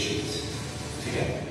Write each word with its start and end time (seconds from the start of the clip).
together. 0.00 1.42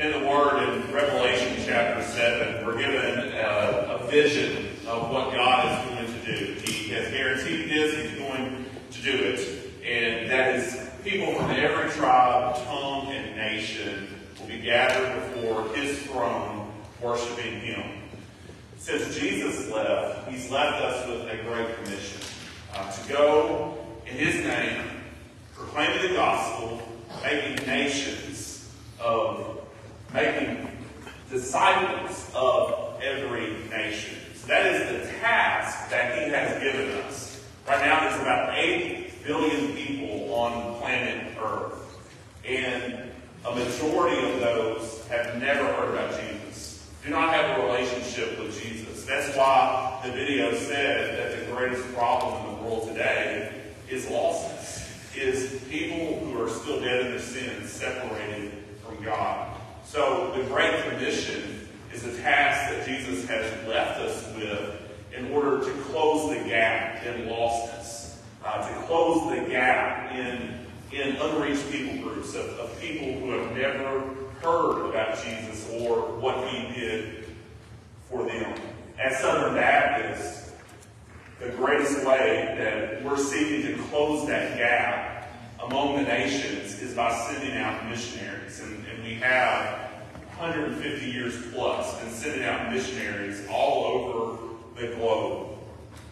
In 0.00 0.12
the 0.12 0.28
Word, 0.28 0.62
in 0.62 0.92
Revelation 0.92 1.62
chapter 1.64 2.02
7, 2.02 2.66
we're 2.66 2.78
given 2.78 3.32
a, 3.34 4.00
a 4.00 4.06
vision 4.10 4.76
of 4.88 5.10
what 5.10 5.32
God 5.32 5.66
is 5.66 5.94
going 5.94 6.20
to 6.20 6.36
do. 6.36 6.52
He 6.60 6.88
has 6.90 7.10
guaranteed 7.12 7.70
this, 7.70 8.10
He's 8.10 8.18
going 8.18 8.64
to 8.90 9.02
do 9.02 9.10
it. 9.12 9.72
And 9.84 10.28
that 10.28 10.56
is 10.56 10.90
people 11.04 11.32
from 11.34 11.52
every 11.52 11.90
tribe, 11.90 12.56
tongue, 12.64 13.12
and 13.12 13.36
nation 13.36 14.08
will 14.40 14.48
be 14.48 14.58
gathered 14.58 15.32
before 15.34 15.68
His 15.76 16.02
throne, 16.02 16.72
worshiping 17.00 17.60
Him. 17.60 18.02
Since 18.78 19.16
Jesus 19.16 19.70
left, 19.70 20.28
He's 20.28 20.50
left 20.50 20.82
us 20.82 21.06
with 21.06 21.28
a 21.28 21.36
great 21.44 21.72
commission 21.76 22.20
uh, 22.74 22.90
to 22.90 23.12
go 23.12 23.78
in 24.06 24.16
His 24.16 24.44
name, 24.44 24.97
proclaiming 25.78 26.10
the 26.10 26.16
gospel, 26.16 26.82
making 27.22 27.64
nations 27.64 28.68
of 29.00 29.60
making 30.12 30.68
disciples 31.30 32.28
of 32.34 33.00
every 33.00 33.54
nation. 33.70 34.18
So 34.34 34.48
that 34.48 34.66
is 34.66 34.88
the 34.88 35.18
task 35.20 35.88
that 35.90 36.18
he 36.18 36.30
has 36.30 36.60
given 36.60 36.90
us. 37.02 37.44
Right 37.68 37.80
now, 37.84 38.00
there's 38.00 38.20
about 38.20 38.58
8 38.58 39.24
billion 39.24 39.76
people 39.76 40.34
on 40.34 40.80
planet 40.80 41.36
Earth. 41.40 41.74
And 42.44 43.12
a 43.46 43.54
majority 43.54 44.32
of 44.32 44.40
those 44.40 45.06
have 45.06 45.40
never 45.40 45.64
heard 45.74 45.94
about 45.94 46.20
Jesus, 46.20 46.90
do 47.04 47.10
not 47.10 47.32
have 47.32 47.56
a 47.56 47.66
relationship 47.66 48.40
with 48.40 48.60
Jesus. 48.60 49.04
That's 49.04 49.36
why 49.36 50.00
the 50.04 50.10
video 50.10 50.52
said 50.54 51.18
that 51.18 51.38
the 51.38 51.52
greatest 51.52 51.84
problem 51.94 52.44
in 52.44 52.56
the 52.56 52.62
world 52.64 52.88
today 52.88 53.52
is 53.88 54.06
lostness, 54.06 54.57
is 55.18 55.62
people 55.68 56.20
who 56.20 56.42
are 56.42 56.48
still 56.48 56.80
dead 56.80 57.06
in 57.06 57.10
their 57.12 57.20
sins, 57.20 57.70
separated 57.70 58.52
from 58.84 59.02
God. 59.04 59.56
So 59.84 60.32
the 60.36 60.44
Great 60.44 60.84
Commission 60.84 61.68
is 61.92 62.04
a 62.04 62.16
task 62.22 62.72
that 62.72 62.86
Jesus 62.86 63.26
has 63.26 63.66
left 63.66 64.00
us 64.00 64.34
with 64.36 64.82
in 65.16 65.30
order 65.32 65.64
to 65.64 65.70
close 65.82 66.30
the 66.30 66.48
gap 66.48 67.04
in 67.04 67.26
lostness, 67.26 68.18
uh, 68.44 68.68
to 68.68 68.86
close 68.86 69.34
the 69.34 69.50
gap 69.50 70.12
in, 70.12 70.66
in 70.92 71.16
unreached 71.16 71.70
people 71.70 72.08
groups 72.08 72.34
of, 72.34 72.46
of 72.58 72.80
people 72.80 73.12
who 73.20 73.30
have 73.30 73.56
never 73.56 74.00
heard 74.40 74.88
about 74.90 75.22
Jesus 75.24 75.68
or 75.72 76.02
what 76.20 76.48
he 76.48 76.80
did 76.80 77.24
for 78.08 78.24
them. 78.24 78.54
As 78.98 79.18
Southern 79.18 79.54
Baptists, 79.54 80.37
the 81.40 81.50
greatest 81.50 82.04
way 82.04 82.54
that 82.58 83.04
we're 83.04 83.16
seeking 83.16 83.62
to 83.62 83.82
close 83.84 84.26
that 84.26 84.56
gap 84.58 85.30
among 85.62 85.96
the 85.96 86.02
nations 86.02 86.80
is 86.82 86.94
by 86.94 87.12
sending 87.30 87.56
out 87.56 87.88
missionaries. 87.88 88.60
And, 88.60 88.84
and 88.88 89.04
we 89.04 89.14
have 89.14 89.90
150 90.36 91.10
years 91.10 91.36
plus 91.52 92.00
been 92.00 92.10
sending 92.10 92.44
out 92.44 92.72
missionaries 92.72 93.46
all 93.48 93.84
over 93.84 94.38
the 94.80 94.94
globe. 94.96 95.58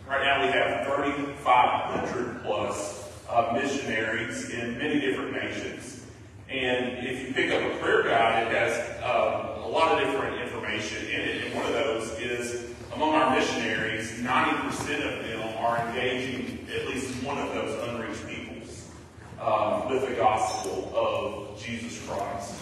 Right 0.08 0.22
now 0.22 0.46
we 0.46 0.52
have 0.52 0.86
3,500 0.86 2.42
plus 2.44 3.10
uh, 3.28 3.50
missionaries 3.52 4.50
in 4.50 4.78
many 4.78 5.00
different 5.00 5.32
nations. 5.32 6.06
And 6.48 7.04
if 7.04 7.26
you 7.26 7.34
pick 7.34 7.50
up 7.50 7.62
a 7.62 7.76
prayer 7.78 8.04
guide, 8.04 8.46
it 8.46 8.52
has 8.52 9.02
um, 9.02 9.64
a 9.64 9.68
lot 9.68 10.00
of 10.00 10.08
different 10.08 10.40
information 10.40 11.04
in 11.06 11.20
it. 11.20 11.44
And 11.46 11.54
one 11.56 11.66
of 11.66 11.72
those 11.72 12.10
is 12.20 12.65
among 12.96 13.14
our 13.14 13.36
missionaries, 13.36 14.10
90% 14.22 14.70
of 15.04 15.26
them 15.26 15.40
are 15.58 15.86
engaging 15.86 16.66
at 16.74 16.88
least 16.88 17.22
one 17.22 17.36
of 17.36 17.52
those 17.52 17.88
unreached 17.88 18.26
peoples 18.26 18.88
um, 19.38 19.90
with 19.90 20.08
the 20.08 20.14
gospel 20.14 20.90
of 20.96 21.62
Jesus 21.62 22.02
Christ. 22.08 22.54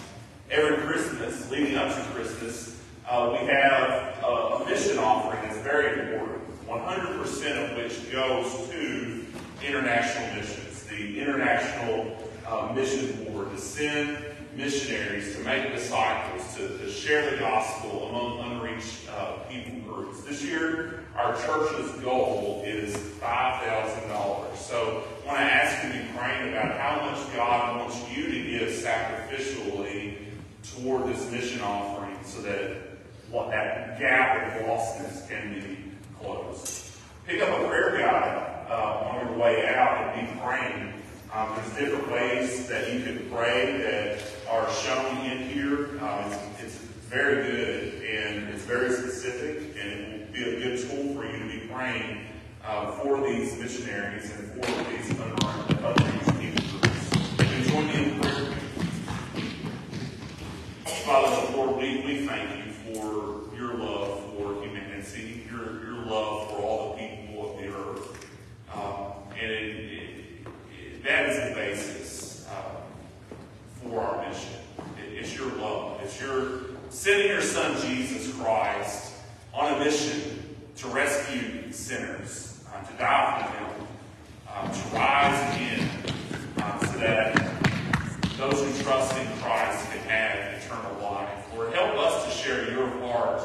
Every 0.51 0.77
Christmas, 0.85 1.49
leading 1.49 1.77
up 1.77 1.95
to 1.95 2.01
Christmas, 2.11 2.81
uh, 3.07 3.29
we 3.31 3.47
have 3.47 4.23
a, 4.23 4.27
a 4.27 4.65
mission 4.65 4.97
offering 4.97 5.41
that's 5.43 5.59
very 5.59 6.01
important. 6.01 6.41
100% 6.67 7.71
of 7.71 7.77
which 7.77 8.11
goes 8.11 8.69
to 8.69 9.25
international 9.65 10.35
missions. 10.35 10.83
The 10.83 11.21
International 11.21 12.17
uh, 12.45 12.73
Mission 12.75 13.23
Board 13.25 13.51
to 13.51 13.57
send 13.57 14.17
missionaries 14.55 15.35
to 15.35 15.43
make 15.43 15.73
disciples, 15.73 16.55
to, 16.55 16.77
to 16.77 16.89
share 16.89 17.31
the 17.31 17.37
gospel 17.37 18.09
among 18.09 18.51
unreached 18.51 19.09
uh, 19.09 19.33
people 19.49 19.93
groups. 19.93 20.21
This 20.23 20.43
year, 20.43 21.03
our 21.15 21.35
church's 21.35 21.91
goal 22.01 22.63
is 22.65 22.95
$5,000. 22.95 24.55
So 24.55 25.03
I 25.23 25.27
want 25.27 25.39
to 25.39 25.43
ask 25.43 25.83
you 25.83 25.91
to 25.91 25.97
be 25.97 26.17
praying 26.17 26.53
about 26.53 26.77
how 26.79 27.05
much 27.05 27.35
God 27.35 27.79
wants 27.79 27.97
you 28.15 28.25
to 28.25 28.31
give 28.31 28.69
sacrificially 28.69 30.17
toward 30.75 31.07
this 31.07 31.29
mission 31.31 31.61
offering 31.61 32.17
so 32.23 32.41
that 32.41 32.77
what 33.29 33.51
that 33.51 33.99
gap 33.99 34.55
of 34.55 34.67
lostness 34.67 35.27
can 35.27 35.53
be 35.53 35.77
closed. 36.19 36.91
Pick 37.27 37.41
up 37.41 37.49
a 37.49 37.67
prayer 37.67 37.97
guide 37.97 38.67
uh, 38.69 39.09
on 39.09 39.27
your 39.27 39.37
way 39.37 39.67
out 39.67 40.15
and 40.15 40.27
be 40.27 40.39
praying. 40.41 40.93
Um, 41.33 41.49
there's 41.55 41.89
different 41.89 42.11
ways 42.11 42.67
that 42.67 42.93
you 42.93 43.03
can 43.03 43.29
pray 43.29 43.77
that 43.77 44.34
are 44.49 44.69
shown 44.71 45.17
in 45.25 45.49
here. 45.49 45.99
Um, 46.01 46.31
it's, 46.31 46.63
it's 46.63 46.75
very 47.09 47.43
good 47.43 47.93
and 48.03 48.49
it's 48.49 48.63
very 48.63 48.91
specific 48.91 49.75
and 49.79 49.91
it 49.91 50.19
will 50.19 50.33
be 50.33 50.43
a 50.43 50.59
good 50.59 50.79
tool 50.81 51.13
for 51.15 51.25
you 51.25 51.39
to 51.39 51.45
be 51.45 51.67
praying 51.71 52.25
uh, 52.63 52.91
for 52.99 53.21
these 53.21 53.57
missionaries 53.59 54.31
and 54.31 54.63
for 54.63 54.91
these 54.91 55.15
in 57.95 58.19
prayer. 58.19 58.53
Father, 61.05 61.55
Lord, 61.55 61.77
we, 61.77 62.01
we 62.05 62.27
thank 62.27 62.65
you 62.65 62.71
for 62.71 63.55
your 63.55 63.75
love 63.75 64.23
for 64.31 64.63
humanity, 64.63 65.47
your, 65.49 65.83
your 65.85 66.05
love 66.05 66.49
for 66.49 66.57
all 66.57 66.95
the 66.95 67.07
people 67.07 67.51
of 67.51 67.61
the 67.61 67.67
earth. 67.67 68.27
Um, 68.73 69.11
and 69.39 69.51
it, 69.51 69.75
it, 70.71 71.03
that 71.03 71.29
is 71.29 71.34
for 73.89 74.01
our 74.01 74.27
mission. 74.27 74.59
it's 75.13 75.37
your 75.37 75.51
love. 75.55 75.99
It's 76.03 76.19
your 76.19 76.61
sending 76.89 77.27
your 77.27 77.41
son, 77.41 77.79
Jesus 77.87 78.33
Christ, 78.35 79.13
on 79.53 79.73
a 79.73 79.83
mission 79.83 80.55
to 80.77 80.87
rescue 80.87 81.71
sinners, 81.71 82.63
uh, 82.73 82.83
to 82.83 82.97
die 82.97 83.43
for 83.43 83.53
them, 83.53 83.87
uh, 84.49 84.71
to 84.71 84.95
rise 84.95 85.55
again, 85.55 85.89
uh, 86.57 86.79
so 86.79 86.99
that 86.99 87.35
those 88.37 88.61
who 88.61 88.83
trust 88.83 89.17
in 89.17 89.27
Christ 89.39 89.89
can 89.91 89.99
have 90.09 90.61
eternal 90.61 91.01
life. 91.01 91.29
Lord, 91.55 91.73
help 91.73 91.95
us 91.97 92.25
to 92.25 92.31
share 92.31 92.71
your 92.71 92.87
heart 92.99 93.41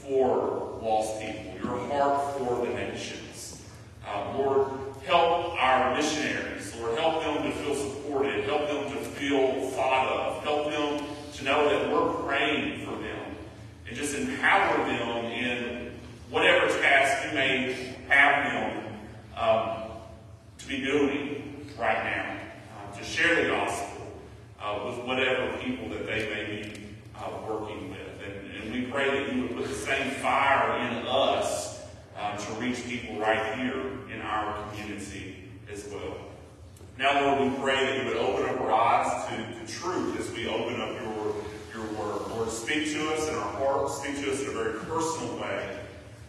for 0.00 0.78
lost 0.82 1.20
people, 1.20 1.54
your 1.62 1.78
heart 1.88 2.38
for 2.38 2.66
the 2.66 2.72
nations. 2.72 3.62
Uh, 4.06 4.36
Lord, 4.36 4.68
help 5.04 5.60
our 5.60 5.94
missionaries. 5.96 6.74
Lord, 6.76 6.98
help 6.98 7.22
them 7.22 7.42
to 7.44 7.50
feel 7.58 7.74
supported. 7.74 8.44
Help 8.44 8.68
them 8.68 8.90
to 8.92 8.98
feel 8.98 9.68
thought 9.70 10.08
of. 10.08 10.42
Help 10.42 10.70
them 10.70 11.06
to 11.34 11.44
know 11.44 11.68
that 11.68 11.92
we're 11.92 12.12
praying 12.24 12.84
for 12.84 12.92
them. 12.92 13.36
And 13.88 13.96
just 13.96 14.14
empower 14.16 14.76
them 14.84 15.26
in 15.26 15.92
whatever 16.30 16.66
task 16.80 17.28
you 17.28 17.34
may 17.34 17.94
have 18.08 18.52
them 18.52 18.98
um, 19.36 19.82
to 20.58 20.66
be 20.66 20.82
doing 20.82 21.66
right 21.82 22.04
now. 22.04 22.36
Uh, 22.78 22.96
to 22.96 23.04
share 23.04 23.42
the 23.42 23.48
gospel 23.50 24.06
uh, 24.60 24.80
with 24.86 25.04
whatever 25.04 25.58
people 25.58 25.88
that 25.88 26.06
they 26.06 26.30
may 26.30 26.62
be 26.62 26.80
uh, 27.16 27.28
working 27.48 27.90
with. 27.90 27.98
And, 28.24 28.62
and, 28.62 28.72
we 28.72 28.82
pray 28.82 29.10
that 29.10 29.34
you 29.34 29.42
would 29.42 29.56
put 29.56 29.66
the 29.66 29.74
same 29.74 30.12
fire 30.12 30.78
in 30.78 31.04
us 31.08 31.82
uh, 32.16 32.36
to 32.36 32.52
reach 32.54 32.84
people 32.84 33.18
right 33.18 33.58
here 33.58 33.82
in 34.14 34.20
our 34.20 34.64
community 34.68 35.50
as 35.72 35.88
well. 35.88 36.18
Now, 36.98 37.20
Lord, 37.20 37.50
we 37.50 37.58
pray 37.58 37.84
that 37.84 37.98
you 37.98 38.08
would 38.10 38.16
open 38.16 38.48
up 38.48 38.60
our 38.60 38.72
eyes 38.72 39.26
to, 39.28 39.36
to 39.36 39.72
truth 39.72 40.20
as 40.20 40.30
we 40.30 40.46
open 40.46 40.80
up 40.80 40.90
your, 41.02 41.34
your 41.74 41.92
word. 41.98 42.30
Lord, 42.30 42.48
speak 42.48 42.92
to 42.92 43.12
us 43.12 43.28
in 43.28 43.34
our 43.34 43.52
hearts, 43.54 43.98
speak 43.98 44.22
to 44.22 44.30
us 44.30 44.40
in 44.40 44.50
a 44.50 44.52
very 44.52 44.78
personal 44.84 45.36
way. 45.36 45.80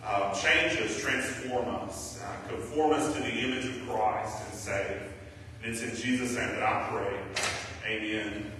Uh, 0.04 0.34
change 0.34 0.82
us, 0.82 1.00
transform 1.00 1.76
us, 1.76 2.22
uh, 2.24 2.50
conform 2.50 2.94
us 2.94 3.14
to 3.14 3.20
the 3.22 3.32
image 3.32 3.66
of 3.66 3.88
Christ 3.88 4.38
and 4.50 4.60
save. 4.60 5.13
And 5.64 5.72
it's 5.72 5.82
in 5.82 5.96
Jesus' 5.96 6.36
name 6.36 6.50
that 6.50 6.64
I 6.64 6.90
pray. 6.90 7.20
Amen. 7.88 8.52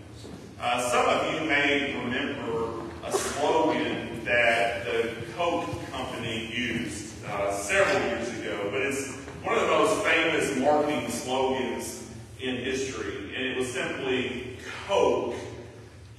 Uh, 0.58 0.90
some 0.90 1.06
of 1.06 1.34
you 1.34 1.50
may 1.50 1.94
remember 1.98 2.80
a 3.06 3.12
slogan 3.12 4.24
that 4.24 4.86
the 4.86 5.14
Coke 5.36 5.70
company 5.92 6.50
used 6.56 7.26
uh, 7.26 7.52
several 7.52 8.02
years 8.08 8.30
ago, 8.40 8.70
but 8.72 8.82
it's 8.84 9.16
one 9.44 9.56
of 9.56 9.64
the 9.64 9.68
most 9.68 10.06
famous 10.06 10.58
marketing 10.58 11.10
slogans 11.10 12.10
in 12.40 12.56
history, 12.56 13.34
and 13.36 13.46
it 13.48 13.58
was 13.58 13.70
simply 13.70 14.58
Coke, 14.88 15.36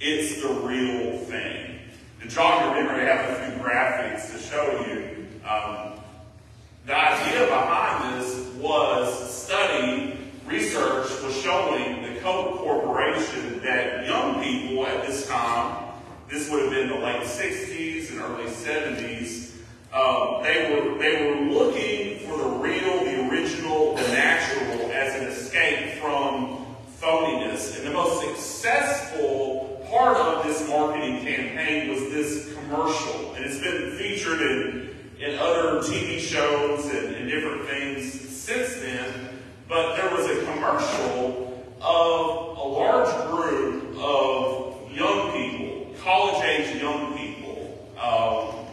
it's 0.00 0.42
the 0.42 0.52
real 0.52 1.16
thing. 1.16 1.78
To 2.20 2.28
jog 2.28 2.62
your 2.62 2.84
memory, 2.84 3.08
I 3.08 3.14
have 3.14 3.30
a 3.30 3.52
few 3.52 3.64
graphics 3.64 4.32
to 4.32 4.38
show 4.38 4.84
you. 4.86 5.26
Um, 5.48 5.98
the 6.84 6.94
idea 6.94 7.46
behind 7.46 8.20
this 8.20 8.48
was 8.56 9.34
study, 9.34 10.13
research 10.46 11.10
was 11.22 11.34
showing 11.40 12.02
the 12.02 12.20
Coke 12.20 12.58
Corporation 12.58 13.62
that 13.62 14.06
young 14.06 14.42
people 14.42 14.86
at 14.86 15.06
this 15.06 15.26
time, 15.26 15.92
this 16.28 16.50
would 16.50 16.62
have 16.62 16.70
been 16.70 16.88
the 16.88 16.96
late 16.96 17.22
60s 17.22 18.10
and 18.10 18.20
early 18.20 18.50
70s, 18.50 19.54
um, 19.94 20.42
they 20.42 20.74
were 20.74 20.98
they 20.98 21.24
were 21.24 21.52
looking 21.52 22.18
for 22.26 22.36
the 22.36 22.48
real, 22.48 23.04
the 23.04 23.30
original, 23.30 23.94
the 23.94 24.02
natural 24.02 24.90
as 24.90 25.20
an 25.20 25.28
escape 25.28 26.00
from 26.00 26.66
phoniness. 27.00 27.76
And 27.76 27.86
the 27.86 27.92
most 27.92 28.20
successful 28.26 29.86
part 29.88 30.16
of 30.16 30.44
this 30.44 30.68
marketing 30.68 31.20
campaign 31.20 31.90
was 31.90 32.00
this 32.12 32.52
commercial. 32.54 33.34
And 33.34 33.44
it's 33.44 33.60
been 33.60 33.96
featured 33.96 34.40
in, 34.40 34.96
in 35.20 35.38
other 35.38 35.78
TV 35.78 36.18
shows 36.18 36.86
and, 36.86 37.14
and 37.14 37.30
different 37.30 37.68
things 37.68 38.12
since 38.30 38.74
then. 38.80 39.33
But 39.68 39.96
there 39.96 40.10
was 40.10 40.26
a 40.26 40.44
commercial 40.44 41.66
of 41.80 42.56
a 42.58 42.68
large 42.68 43.30
group 43.30 43.96
of 43.98 44.92
young 44.92 45.32
people, 45.32 45.94
college 46.02 46.44
age 46.44 46.80
young 46.80 47.16
people, 47.16 47.88
um, 47.98 48.66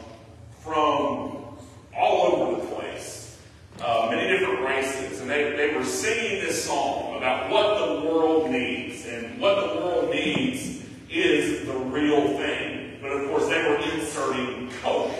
from 0.61 1.57
all 1.97 2.33
over 2.33 2.61
the 2.61 2.67
place, 2.75 3.39
uh, 3.81 4.07
many 4.11 4.27
different 4.27 4.61
races, 4.61 5.21
and 5.21 5.29
they, 5.29 5.55
they 5.55 5.75
were 5.75 5.85
singing 5.85 6.43
this 6.45 6.65
song 6.65 7.17
about 7.17 7.49
what 7.49 7.79
the 7.79 8.09
world 8.09 8.51
needs, 8.51 9.05
and 9.05 9.39
what 9.39 9.73
the 9.73 9.79
world 9.79 10.09
needs 10.11 10.83
is 11.09 11.65
the 11.65 11.73
real 11.73 12.37
thing. 12.37 12.97
But 13.01 13.11
of 13.11 13.29
course, 13.29 13.47
they 13.49 13.63
were 13.63 13.77
inserting 13.77 14.69
Coke 14.81 15.11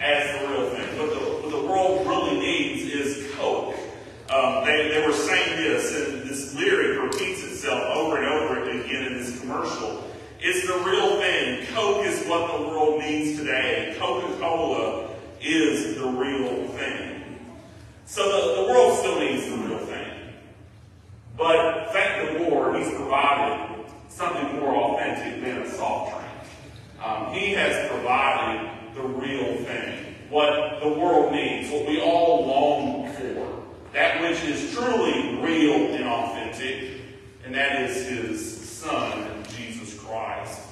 as 0.00 0.40
the 0.40 0.48
real 0.48 0.70
thing. 0.70 0.98
What 0.98 1.10
the, 1.10 1.20
what 1.20 1.50
the 1.50 1.68
world 1.68 2.06
really 2.06 2.40
needs 2.40 2.82
is 2.92 3.34
Coke. 3.34 3.74
Um, 4.30 4.64
they, 4.64 4.88
they 4.88 5.06
were 5.06 5.12
saying 5.12 5.56
this, 5.56 5.94
and 5.94 6.28
this 6.28 6.54
lyric 6.54 7.00
repeats 7.00 7.44
itself 7.44 7.80
over 7.96 8.16
and 8.16 8.26
over 8.26 8.62
again 8.62 9.06
in 9.06 9.18
this 9.18 9.38
commercial. 9.40 10.02
It's 10.40 10.66
the 10.66 10.78
real 10.78 11.18
thing. 11.20 11.66
Coke 11.74 12.04
is 12.04 12.26
what 12.26 12.58
the 12.58 12.68
world 12.68 13.00
needs 13.00 13.38
today. 13.38 13.94
Coca-Cola 13.98 15.10
is 15.40 15.96
the 15.96 16.06
real 16.06 16.66
thing. 16.68 17.38
So 18.04 18.24
the, 18.24 18.62
the 18.62 18.68
world 18.68 18.98
still 18.98 19.20
needs 19.20 19.48
the 19.48 19.56
real 19.56 19.78
thing. 19.78 20.32
But 21.36 21.92
thank 21.92 22.38
the 22.38 22.48
Lord, 22.50 22.76
He's 22.76 22.90
provided 22.94 23.84
something 24.08 24.60
more 24.60 24.74
authentic 24.74 25.42
than 25.44 25.62
a 25.62 25.70
soft 25.70 26.12
drink. 26.12 26.26
Um, 27.04 27.32
he 27.32 27.52
has 27.52 27.88
provided 27.90 28.70
the 28.94 29.02
real 29.02 29.56
thing, 29.64 30.14
what 30.30 30.80
the 30.80 30.88
world 30.88 31.32
needs, 31.32 31.70
what 31.70 31.86
we 31.86 32.00
all 32.00 32.46
long 32.46 33.12
for, 33.12 33.62
that 33.92 34.20
which 34.22 34.42
is 34.44 34.72
truly 34.74 35.38
real 35.40 35.94
and 35.94 36.04
authentic, 36.04 37.00
and 37.44 37.54
that 37.54 37.82
is 37.82 38.06
His 38.06 38.68
Son, 38.68 39.44
Jesus 39.56 39.98
Christ. 40.00 40.62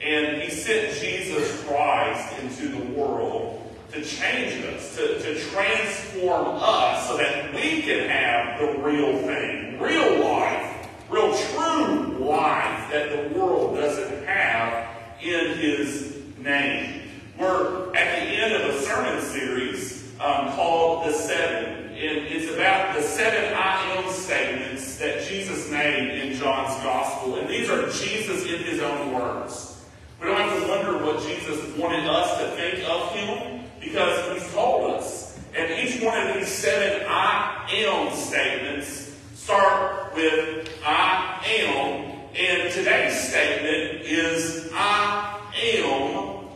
And 0.00 0.40
He 0.40 0.50
sent 0.50 0.98
Jesus 0.98 1.62
Christ 1.64 2.38
into 2.40 2.68
the 2.68 2.84
world 2.98 3.62
to 3.92 4.02
change 4.02 4.64
us, 4.64 4.96
to, 4.96 5.18
to 5.20 5.40
transform 5.50 6.58
us 6.60 7.06
so 7.06 7.16
that 7.18 7.54
we 7.54 7.82
can 7.82 8.08
have 8.08 8.60
the 8.60 8.82
real 8.82 9.18
thing, 9.18 9.78
real 9.78 10.24
life, 10.24 10.88
real 11.08 11.36
true 11.36 12.18
life 12.18 12.90
that 12.90 13.10
the 13.10 13.38
world 13.38 13.76
doesn't 13.76 14.24
have 14.26 14.88
in 15.22 15.55
His 15.66 16.22
name. 16.38 17.02
We're 17.36 17.88
at 17.96 18.20
the 18.20 18.26
end 18.28 18.54
of 18.54 18.72
a 18.72 18.80
sermon 18.82 19.20
series 19.20 20.14
um, 20.20 20.52
called 20.52 21.06
The 21.08 21.12
Seven. 21.12 21.86
And 21.86 22.26
it's 22.28 22.54
about 22.54 22.94
the 22.94 23.02
seven 23.02 23.52
I 23.54 23.96
am 23.96 24.12
statements 24.12 24.98
that 24.98 25.26
Jesus 25.26 25.70
made 25.70 26.20
in 26.20 26.36
John's 26.36 26.80
Gospel. 26.84 27.36
And 27.36 27.48
these 27.48 27.68
are 27.68 27.90
Jesus 27.90 28.44
in 28.44 28.62
His 28.62 28.80
own 28.80 29.12
words. 29.12 29.84
We 30.20 30.26
don't 30.26 30.38
have 30.38 30.62
to 30.62 30.68
wonder 30.68 31.04
what 31.04 31.26
Jesus 31.26 31.76
wanted 31.76 32.06
us 32.06 32.38
to 32.38 32.50
think 32.50 32.88
of 32.88 33.12
Him 33.12 33.64
because 33.80 34.38
He's 34.38 34.52
told 34.52 34.94
us. 34.94 35.40
And 35.56 35.88
each 35.88 36.00
one 36.00 36.28
of 36.28 36.36
these 36.36 36.48
seven 36.48 37.06
I 37.08 37.66
am 37.72 38.14
statements 38.14 39.16
start 39.34 40.14
with 40.14 40.70
I 40.84 41.42
am. 41.58 42.12
And 42.38 42.70
today's 42.70 43.18
statement 43.18 44.02
is 44.02 44.70
I 44.74 45.40
am 45.62 46.48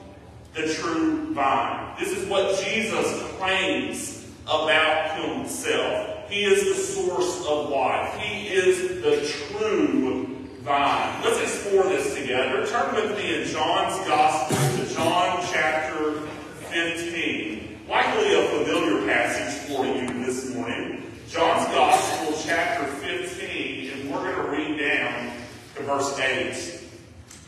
the 0.54 0.66
vine. 1.34 1.94
This 1.98 2.16
is 2.16 2.28
what 2.28 2.62
Jesus 2.64 3.22
claims 3.38 4.26
about 4.44 5.20
himself. 5.20 6.28
He 6.30 6.44
is 6.44 6.64
the 6.64 6.74
source 6.74 7.46
of 7.46 7.70
life. 7.70 8.16
He 8.18 8.48
is 8.48 9.02
the 9.02 9.56
true 9.58 10.26
vine. 10.62 11.24
Let's 11.24 11.40
explore 11.40 11.84
this 11.84 12.14
together. 12.14 12.66
Turn 12.66 12.94
with 12.94 13.16
me 13.16 13.42
in 13.42 13.48
John's 13.48 13.96
Gospel 14.06 14.84
to 14.84 14.94
John 14.94 15.44
chapter 15.52 16.20
15. 16.70 17.80
Likely 17.88 18.34
a 18.34 18.48
familiar 18.48 19.06
passage 19.06 19.68
for 19.68 19.84
you 19.86 20.24
this 20.24 20.54
morning. 20.54 21.02
John's 21.28 21.66
Gospel 21.74 22.38
chapter 22.44 22.86
15, 22.86 23.90
and 23.90 24.10
we're 24.10 24.32
going 24.32 24.36
to 24.36 24.50
read 24.50 24.78
down 24.78 25.32
to 25.76 25.82
verse 25.82 26.18
8. 26.18 26.79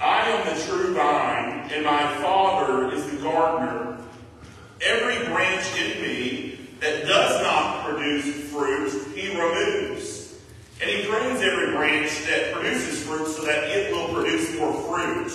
I 0.02 0.28
am 0.30 0.56
the 0.56 0.60
true 0.64 0.94
vine, 0.94 1.70
and 1.70 1.84
my 1.84 2.20
Father 2.20 2.92
is 2.92 3.08
the 3.08 3.18
gardener. 3.18 3.98
Every 4.80 5.24
branch 5.26 5.64
in 5.78 6.02
me 6.02 6.58
that 6.80 7.06
does 7.06 7.40
not 7.40 7.84
produce 7.84 8.50
fruit, 8.50 9.14
he 9.14 9.28
removes. 9.28 10.40
And 10.80 10.90
he 10.90 11.06
prunes 11.06 11.40
every 11.40 11.76
branch 11.76 12.24
that 12.26 12.52
produces 12.52 13.04
fruit 13.04 13.28
so 13.28 13.44
that 13.44 13.62
it 13.70 13.92
will 13.92 14.12
produce 14.12 14.58
more 14.58 14.74
fruit. 14.90 15.32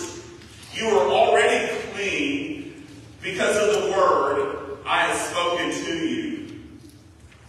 You 0.74 0.86
are 0.88 1.08
already 1.08 1.74
clean 1.94 2.86
because 3.22 3.56
of 3.56 3.82
the 3.82 3.90
word 3.92 4.78
I 4.84 5.04
have 5.04 5.16
spoken 5.16 5.70
to 5.70 5.96
you. 5.96 6.60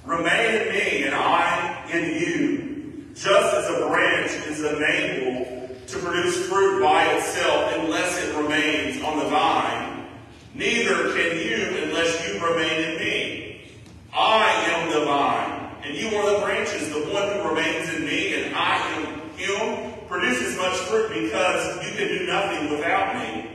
Remain 0.06 0.62
in 0.62 0.74
me 0.74 1.04
and 1.04 1.16
I 1.16 1.86
in 1.92 2.22
you, 2.22 3.08
just 3.14 3.56
as 3.56 3.70
a 3.70 3.88
branch 3.90 4.32
is 4.48 4.62
unable 4.64 5.60
to 5.90 5.98
produce 5.98 6.48
fruit 6.48 6.84
by 6.84 7.04
itself 7.16 7.74
unless 7.80 8.24
it 8.24 8.36
remains 8.36 9.04
on 9.04 9.18
the 9.18 9.26
vine. 9.26 10.06
Neither 10.54 11.14
can 11.14 11.38
you 11.38 11.84
unless 11.84 12.28
you 12.28 12.34
remain 12.46 12.92
in 12.92 13.00
me. 13.00 13.72
I 14.14 14.52
am 14.70 14.92
the 14.92 15.06
vine, 15.06 15.72
and 15.84 15.96
you 15.96 16.16
are 16.16 16.34
the 16.34 16.46
branches. 16.46 16.90
The 16.90 17.12
one 17.12 17.28
who 17.34 17.50
remains 17.50 17.92
in 17.94 18.06
me 18.06 18.44
and 18.44 18.56
I 18.56 19.00
in 19.00 19.06
him 19.38 19.94
produces 20.08 20.58
much 20.58 20.76
fruit 20.78 21.10
because 21.10 21.84
you 21.84 21.92
can 21.98 22.08
do 22.08 22.28
nothing 22.28 22.70
without 22.70 23.16
me. 23.16 23.50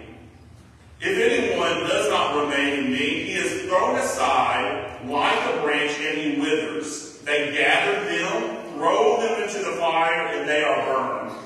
If 1.01 1.17
anyone 1.17 1.89
does 1.89 2.09
not 2.09 2.35
remain 2.35 2.87
in 2.87 2.93
me, 2.93 3.25
he 3.25 3.33
is 3.35 3.69
thrown 3.69 3.97
aside 3.97 5.07
like 5.07 5.55
a 5.55 5.63
branch 5.63 5.93
and 6.01 6.19
he 6.19 6.41
withers. 6.41 7.21
They 7.21 7.53
gather 7.53 8.05
them, 8.07 8.73
throw 8.75 9.21
them 9.21 9.43
into 9.43 9.59
the 9.59 9.77
fire, 9.77 10.35
and 10.35 10.49
they 10.49 10.65
are 10.65 10.85
burned. 10.85 11.37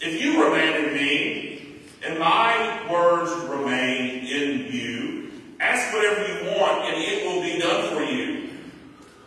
If 0.00 0.20
you 0.20 0.44
remain 0.44 0.84
in 0.84 0.94
me, 0.94 1.76
and 2.06 2.18
my 2.18 2.86
words 2.92 3.32
remain 3.48 4.26
in 4.26 4.70
you, 4.70 5.30
ask 5.60 5.94
whatever 5.94 6.20
you 6.28 6.58
want, 6.58 6.84
and 6.84 7.02
it 7.02 7.24
will 7.24 7.40
be 7.40 7.58
done 7.58 7.94
for 7.94 8.02
you. 8.02 8.50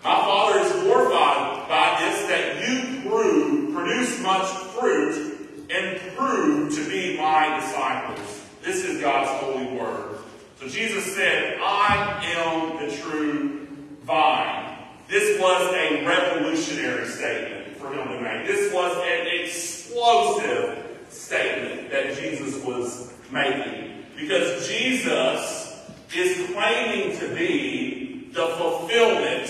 My 0.04 0.16
Father 0.22 0.60
is 0.60 0.72
glorified 0.84 1.68
by 1.68 1.98
this, 2.00 2.28
that 2.28 2.68
you 2.68 3.10
prove, 3.10 3.74
produce 4.08 4.24
much 4.24 4.48
fruit, 4.74 5.34
and 5.70 6.00
prove 6.16 6.74
to 6.74 6.90
be 6.90 7.18
my 7.18 7.60
disciples. 7.60 8.46
This 8.64 8.86
is 8.86 9.02
God's 9.02 9.30
holy 9.44 9.78
word. 9.78 10.18
So 10.60 10.68
Jesus 10.68 11.16
said, 11.16 11.60
I 11.62 12.22
am 12.38 12.78
the 12.86 12.96
true 12.98 13.68
vine. 14.04 14.78
This 15.10 15.40
was 15.40 15.74
a 15.74 16.06
revolutionary 16.06 17.08
statement 17.08 17.78
for 17.78 17.94
him 17.94 18.08
to 18.08 18.22
make. 18.22 18.48
This 18.48 18.74
was 18.74 18.96
an 18.98 19.28
explosive 19.42 21.00
statement 21.10 21.92
that 21.92 22.18
Jesus 22.18 22.64
was 22.64 23.14
making. 23.32 24.06
Because 24.16 24.68
Jesus 24.68 25.80
is 26.16 26.50
claiming 26.52 27.18
to 27.20 27.36
be 27.36 28.30
the 28.34 28.48
fulfillment 28.58 29.50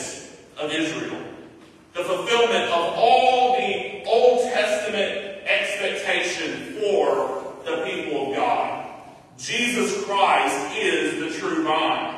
of 0.60 0.72
Israel. 0.72 1.24
The 1.94 2.04
fulfillment 2.04 2.66
of 2.66 2.94
all 2.96 3.56
the 3.58 3.87
Old 4.08 4.42
Testament 4.44 5.44
expectation 5.46 6.80
for 6.80 7.56
the 7.66 7.84
people 7.86 8.30
of 8.30 8.36
God. 8.36 8.86
Jesus 9.38 10.04
Christ 10.06 10.76
is 10.76 11.20
the 11.20 11.40
true 11.40 11.64
vine. 11.64 12.16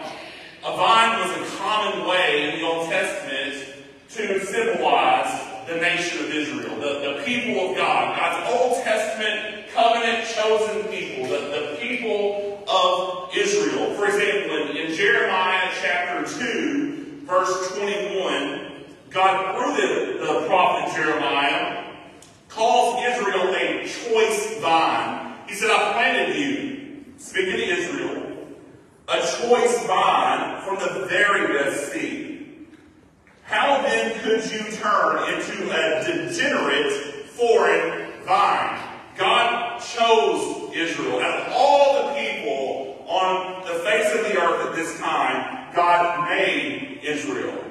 A 0.63 0.75
vine 0.77 1.19
was 1.19 1.37
a 1.37 1.57
common 1.57 2.07
way 2.07 2.49
in 2.49 2.59
the 2.59 2.65
Old 2.65 2.89
Testament 2.89 3.75
to 4.09 4.45
symbolize 4.45 5.67
the 5.67 5.75
nation 5.75 6.25
of 6.25 6.31
Israel, 6.31 6.75
the, 6.79 7.13
the 7.13 7.23
people 7.25 7.69
of 7.69 7.77
God, 7.77 8.17
God's 8.17 8.59
Old 8.59 8.83
Testament 8.83 9.67
covenant 9.73 10.27
chosen 10.27 10.83
people, 10.89 11.29
the, 11.29 11.39
the 11.39 11.77
people 11.79 12.63
of 12.67 13.29
Israel. 13.35 13.93
For 13.93 14.05
example, 14.05 14.69
in, 14.69 14.77
in 14.77 14.95
Jeremiah 14.95 15.69
chapter 15.81 16.25
2, 16.39 17.21
verse 17.25 17.75
21, 17.77 18.78
God, 19.09 19.55
through 19.55 19.75
the, 19.75 20.25
the 20.25 20.47
prophet 20.47 20.95
Jeremiah, 20.95 21.95
calls 22.47 23.03
Israel 23.03 23.53
a 23.55 23.83
choice 23.83 24.59
vine. 24.59 25.35
He 25.47 25.55
said, 25.55 25.71
I 25.71 25.93
planted 25.93 26.35
you, 26.35 27.05
speaking 27.17 27.53
to 27.53 27.63
Israel, 27.63 28.37
a 29.07 29.19
choice 29.19 29.85
vine 29.87 30.61
from 30.61 30.75
the 30.75 31.07
very 31.07 31.57
best 31.57 31.91
seed. 31.91 32.67
How 33.43 33.81
then 33.81 34.19
could 34.19 34.43
you 34.51 34.59
turn 34.77 35.33
into 35.33 35.71
a 35.71 36.03
degenerate 36.05 36.93
foreign 37.29 38.23
vine? 38.23 38.79
God 39.17 39.79
chose 39.79 40.71
Israel. 40.75 41.19
Out 41.19 41.47
of 41.47 41.53
all 41.53 42.07
the 42.07 42.19
people 42.19 43.05
on 43.07 43.63
the 43.65 43.79
face 43.79 44.13
of 44.13 44.21
the 44.25 44.39
earth 44.39 44.69
at 44.69 44.75
this 44.75 44.99
time, 44.99 45.73
God 45.73 46.29
made 46.29 46.99
Israel. 47.03 47.68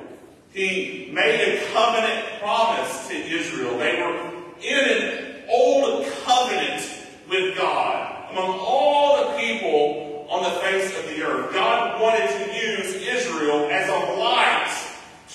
He 0.59 1.09
made 1.13 1.41
a 1.41 1.73
covenant 1.73 2.41
promise 2.41 3.07
to 3.07 3.15
Israel. 3.15 3.79
They 3.79 4.03
were 4.03 4.33
in 4.61 4.91
an 4.91 5.45
old 5.49 6.05
covenant 6.25 6.83
with 7.31 7.57
God. 7.57 8.33
Among 8.33 8.59
all 8.59 9.19
the 9.19 9.39
people 9.39 10.27
on 10.29 10.43
the 10.43 10.59
face 10.59 10.99
of 10.99 11.05
the 11.11 11.23
earth, 11.23 11.55
God 11.55 12.03
wanted 12.03 12.27
to 12.27 12.53
use 12.57 12.93
Israel 12.97 13.69
as 13.71 13.89
a 13.89 14.19
light 14.19 14.77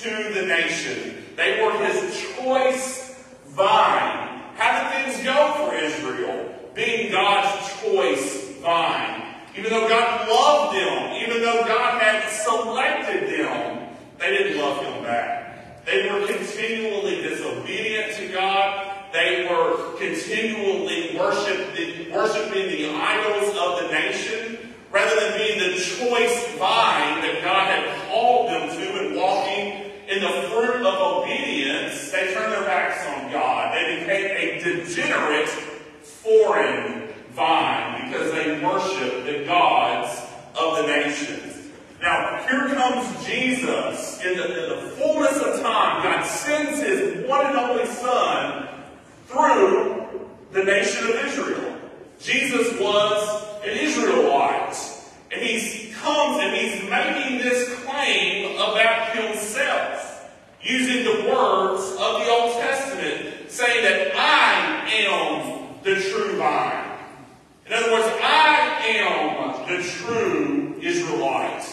to 0.01 0.33
the 0.33 0.45
nation. 0.45 1.23
They 1.37 1.63
were 1.63 1.71
his 1.85 2.21
choice 2.35 3.25
vine. 3.45 4.41
How 4.55 4.91
did 4.91 5.05
things 5.05 5.23
go 5.23 5.53
for 5.55 5.73
Israel? 5.73 6.53
Being 6.73 7.13
God's 7.13 7.81
choice 7.81 8.57
vine. 8.57 9.23
Even 9.55 9.71
though 9.71 9.87
God 9.87 10.27
loved 10.27 10.75
them, 10.75 11.13
even 11.23 11.41
though 11.41 11.63
God 11.65 12.01
had 12.01 12.29
selected 12.29 13.39
them, 13.39 13.82
they 14.23 14.37
didn't 14.37 14.57
love 14.57 14.81
him 14.81 15.03
back. 15.03 15.85
They 15.85 16.09
were 16.09 16.25
continually 16.25 17.21
disobedient 17.21 18.13
to 18.15 18.31
God. 18.31 19.11
They 19.11 19.47
were 19.49 19.97
continually 19.97 21.17
worshiping, 21.17 21.73
the 21.73 22.89
idols 22.89 23.55
of 23.57 23.81
the 23.81 23.87
nation 23.91 24.73
rather 24.91 25.19
than 25.19 25.37
being 25.37 25.59
the 25.59 25.75
choice 25.75 26.47
vine 26.55 27.21
that 27.21 27.41
God 27.43 27.67
had 27.67 28.09
called 28.09 28.47
them 28.49 28.69
to 28.69 29.05
and 29.05 29.15
walking 29.17 29.91
in 30.07 30.21
the 30.21 30.49
fruit 30.49 30.85
of 30.85 31.23
obedience, 31.23 32.11
they 32.11 32.33
turned 32.33 32.51
their 32.53 32.63
backs 32.63 33.05
on 33.07 33.31
God. 33.31 33.75
They 33.75 33.99
became 33.99 34.25
a 34.25 34.63
degenerate 34.63 35.49
foreign 36.01 37.09
vine 37.31 38.05
because 38.05 38.31
they 38.31 38.63
worshiped 38.63 39.25
the 39.25 39.45
gods 39.45 40.21
of 40.55 40.77
the 40.77 40.87
nations. 40.87 41.52
Now, 42.03 42.45
here 42.49 42.67
comes 42.75 43.25
Jesus 43.25 44.21
in 44.25 44.35
the, 44.35 44.43
in 44.43 44.69
the 44.71 44.87
fullness 44.97 45.37
of 45.37 45.61
time. 45.61 46.03
God 46.03 46.25
sends 46.25 46.81
his 46.81 47.25
one 47.29 47.45
and 47.45 47.55
only 47.55 47.85
Son 47.85 48.67
through 49.27 50.27
the 50.51 50.65
nation 50.65 51.07
of 51.07 51.15
Israel. 51.25 51.77
Jesus 52.19 52.77
was 52.77 53.45
an 53.63 53.77
Israelite. 53.77 54.75
And 55.31 55.41
he 55.41 55.93
comes 55.93 56.43
and 56.43 56.53
he's 56.53 56.89
making 56.89 57.37
this 57.37 57.73
claim 57.85 58.55
about 58.55 59.15
himself, 59.15 60.29
using 60.61 61.05
the 61.05 61.33
words 61.33 61.89
of 61.91 62.19
the 62.19 62.29
Old 62.29 62.51
Testament, 62.55 63.49
saying 63.49 63.81
that 63.81 64.11
I 64.13 64.91
am 64.91 65.81
the 65.83 65.95
true 65.95 66.35
vine. 66.35 66.97
In 67.65 67.71
other 67.71 67.93
words, 67.93 68.07
I 68.21 68.81
am 68.89 69.69
the 69.69 69.81
true 69.81 70.77
Israelite. 70.81 71.72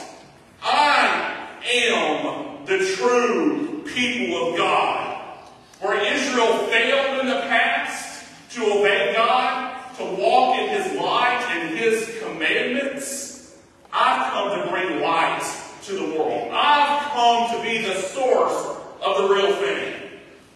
I 0.62 1.48
am 1.72 2.64
the 2.66 2.78
true 2.96 3.82
people 3.86 4.50
of 4.50 4.56
God. 4.56 5.38
Where 5.80 5.98
Israel 6.14 6.58
failed 6.68 7.20
in 7.20 7.26
the 7.26 7.40
past 7.42 8.26
to 8.52 8.64
obey 8.64 9.14
God, 9.14 9.96
to 9.96 10.04
walk 10.04 10.58
in 10.58 10.68
His 10.68 11.00
light 11.00 11.46
and 11.50 11.78
His 11.78 12.18
commandments, 12.22 13.56
I've 13.92 14.32
come 14.32 14.60
to 14.60 14.70
bring 14.70 15.00
light 15.00 15.42
to 15.84 15.92
the 15.92 16.18
world. 16.18 16.50
I've 16.52 17.10
come 17.12 17.56
to 17.56 17.62
be 17.62 17.78
the 17.82 18.00
source 18.02 18.76
of 19.04 19.16
the 19.16 19.34
real 19.34 19.52
thing. 19.56 19.94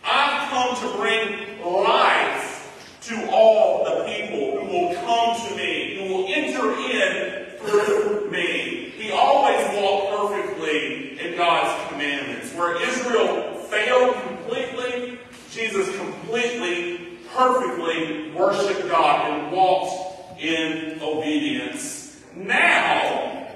I've 0.04 0.50
come 0.50 0.76
to 0.76 0.98
bring 0.98 1.62
life 1.64 2.98
to 3.02 3.30
all 3.30 3.84
the 3.84 4.04
people 4.04 4.60
who 4.60 4.66
will 4.66 4.94
come 4.94 5.48
to 5.48 5.56
me, 5.56 5.96
who 5.98 6.14
will 6.14 6.26
enter 6.28 6.72
in 6.78 7.46
through 7.58 8.30
me. 8.30 8.90
He 8.96 9.10
always 9.10 9.66
walked 9.78 10.16
perfectly 10.16 11.18
in 11.20 11.36
God's 11.36 11.90
commandments. 11.90 12.54
Where 12.54 12.80
Israel 12.82 13.54
failed 13.70 14.14
completely, 14.26 15.18
Jesus 15.50 15.96
completely, 15.96 17.18
perfectly 17.34 18.30
worshiped 18.32 18.88
God 18.88 19.30
and 19.30 19.52
walked 19.52 20.40
in 20.40 21.00
obedience. 21.02 22.22
Now, 22.34 23.46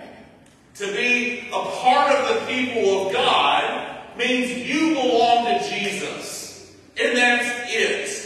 to 0.75 0.87
be 0.93 1.49
a 1.49 1.61
part 1.81 2.15
of 2.15 2.35
the 2.35 2.47
people 2.47 3.07
of 3.07 3.13
God 3.13 3.99
means 4.17 4.69
you 4.69 4.95
belong 4.95 5.47
to 5.47 5.69
Jesus. 5.69 6.75
And 7.01 7.17
that's 7.17 7.73
it. 7.73 8.19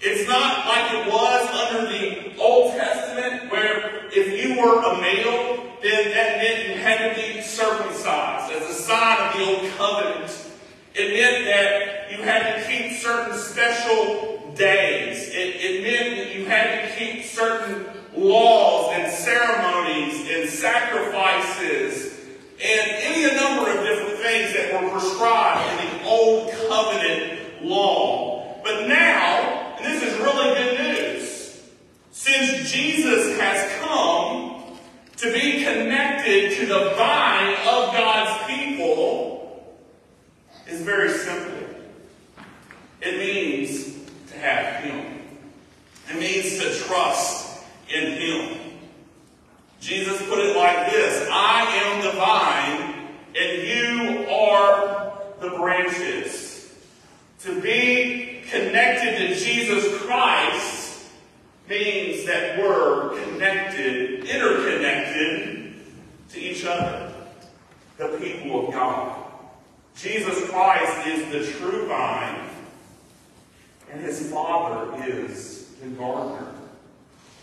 It's 0.00 0.28
not 0.28 0.66
like 0.66 0.92
it 0.92 1.12
was 1.12 1.48
under 1.50 1.90
the 1.90 2.36
Old 2.38 2.72
Testament 2.72 3.50
where 3.50 4.06
if 4.12 4.38
you 4.38 4.60
were 4.60 4.82
a 4.82 5.00
male, 5.00 5.78
then 5.82 6.10
that 6.10 6.38
meant 6.38 6.68
you 6.68 6.74
had 6.76 7.14
to 7.14 7.20
be 7.20 7.40
circumcised 7.42 8.52
as 8.52 8.68
a 8.68 8.74
sign 8.74 9.18
of 9.18 9.36
the 9.36 9.44
Old 9.44 9.72
Covenant. 9.76 10.50
It 10.94 11.12
meant 11.14 11.44
that 11.46 12.10
you 12.12 12.22
had 12.22 12.56
to 12.56 12.68
keep 12.68 12.98
certain 13.00 13.38
special 13.38 14.52
days. 14.54 15.28
It, 15.28 15.56
it 15.56 15.82
meant 15.82 16.16
that 16.16 16.34
you 16.36 16.44
had 16.46 16.88
to 16.88 16.96
keep 16.96 17.24
certain 17.24 17.86
laws 18.16 18.92
and 18.94 19.12
ceremonies 19.12 20.30
and 20.30 20.48
sacrifices 20.48 22.14
and 22.62 22.90
any 23.02 23.34
number 23.36 23.70
of 23.70 23.84
different 23.84 24.18
things 24.20 24.54
that 24.54 24.82
were 24.82 24.90
prescribed 24.90 25.82
in 25.82 25.98
the 25.98 26.04
Old 26.06 26.50
Covenant 26.68 27.62
law. 27.62 28.60
But 28.62 28.86
now, 28.86 29.76
and 29.78 29.84
this 29.84 30.02
is 30.02 30.18
really 30.20 30.54
good 30.54 30.78
news, 30.78 31.62
since 32.12 32.70
Jesus 32.70 33.38
has 33.38 33.80
come 33.82 34.78
to 35.16 35.32
be 35.32 35.64
connected 35.64 36.56
to 36.58 36.66
the 36.66 36.94
vine 36.96 37.54
of 37.54 37.92
God's 37.92 38.46
people, 38.46 39.76
is 40.68 40.80
very 40.80 41.10
simple. 41.10 41.68
It 43.02 43.18
means 43.18 43.94
to 44.30 44.38
have 44.38 44.82
Him. 44.84 45.20
It 46.08 46.18
means 46.18 46.58
to 46.60 46.70
trust 46.86 47.64
in 47.88 48.12
Him. 48.12 48.58
Jesus 49.80 50.18
put 50.28 50.38
it 50.38 50.56
like 50.56 50.90
this 50.90 51.28
I 51.30 51.62
am 51.84 52.04
the 52.04 52.12
vine, 52.12 53.08
and 53.36 53.62
you 53.68 54.26
are 54.30 55.12
the 55.40 55.50
branches. 55.50 56.72
To 57.40 57.60
be 57.60 58.40
connected 58.50 59.18
to 59.18 59.34
Jesus 59.34 60.00
Christ 60.02 61.10
means 61.68 62.24
that 62.24 62.58
we're 62.58 63.10
connected, 63.24 64.24
interconnected 64.24 65.74
to 66.30 66.40
each 66.40 66.64
other, 66.64 67.12
the 67.98 68.08
people 68.18 68.68
of 68.68 68.74
God. 68.74 69.24
Jesus 69.96 70.48
Christ 70.48 71.06
is 71.06 71.30
the 71.30 71.58
true 71.58 71.86
vine, 71.86 72.48
and 73.90 74.00
his 74.00 74.30
Father 74.30 75.04
is 75.06 75.66
the 75.82 75.88
gardener. 75.88 76.63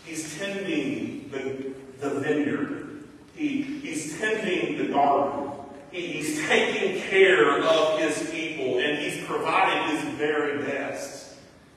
He's 0.04 0.38
tending 0.38 1.30
the, 1.30 1.72
the 2.00 2.20
vineyard. 2.20 3.04
He, 3.34 3.62
he's 3.62 4.18
tending 4.18 4.78
the 4.78 4.92
garden. 4.92 5.50
He, 5.90 6.06
he's 6.08 6.46
taking 6.46 7.00
care 7.02 7.60
of 7.60 7.98
his 7.98 8.30
people, 8.30 8.78
and 8.78 8.98
he's 8.98 9.24
providing 9.24 9.96
his 9.96 10.14
very 10.14 10.62
best. 10.64 11.34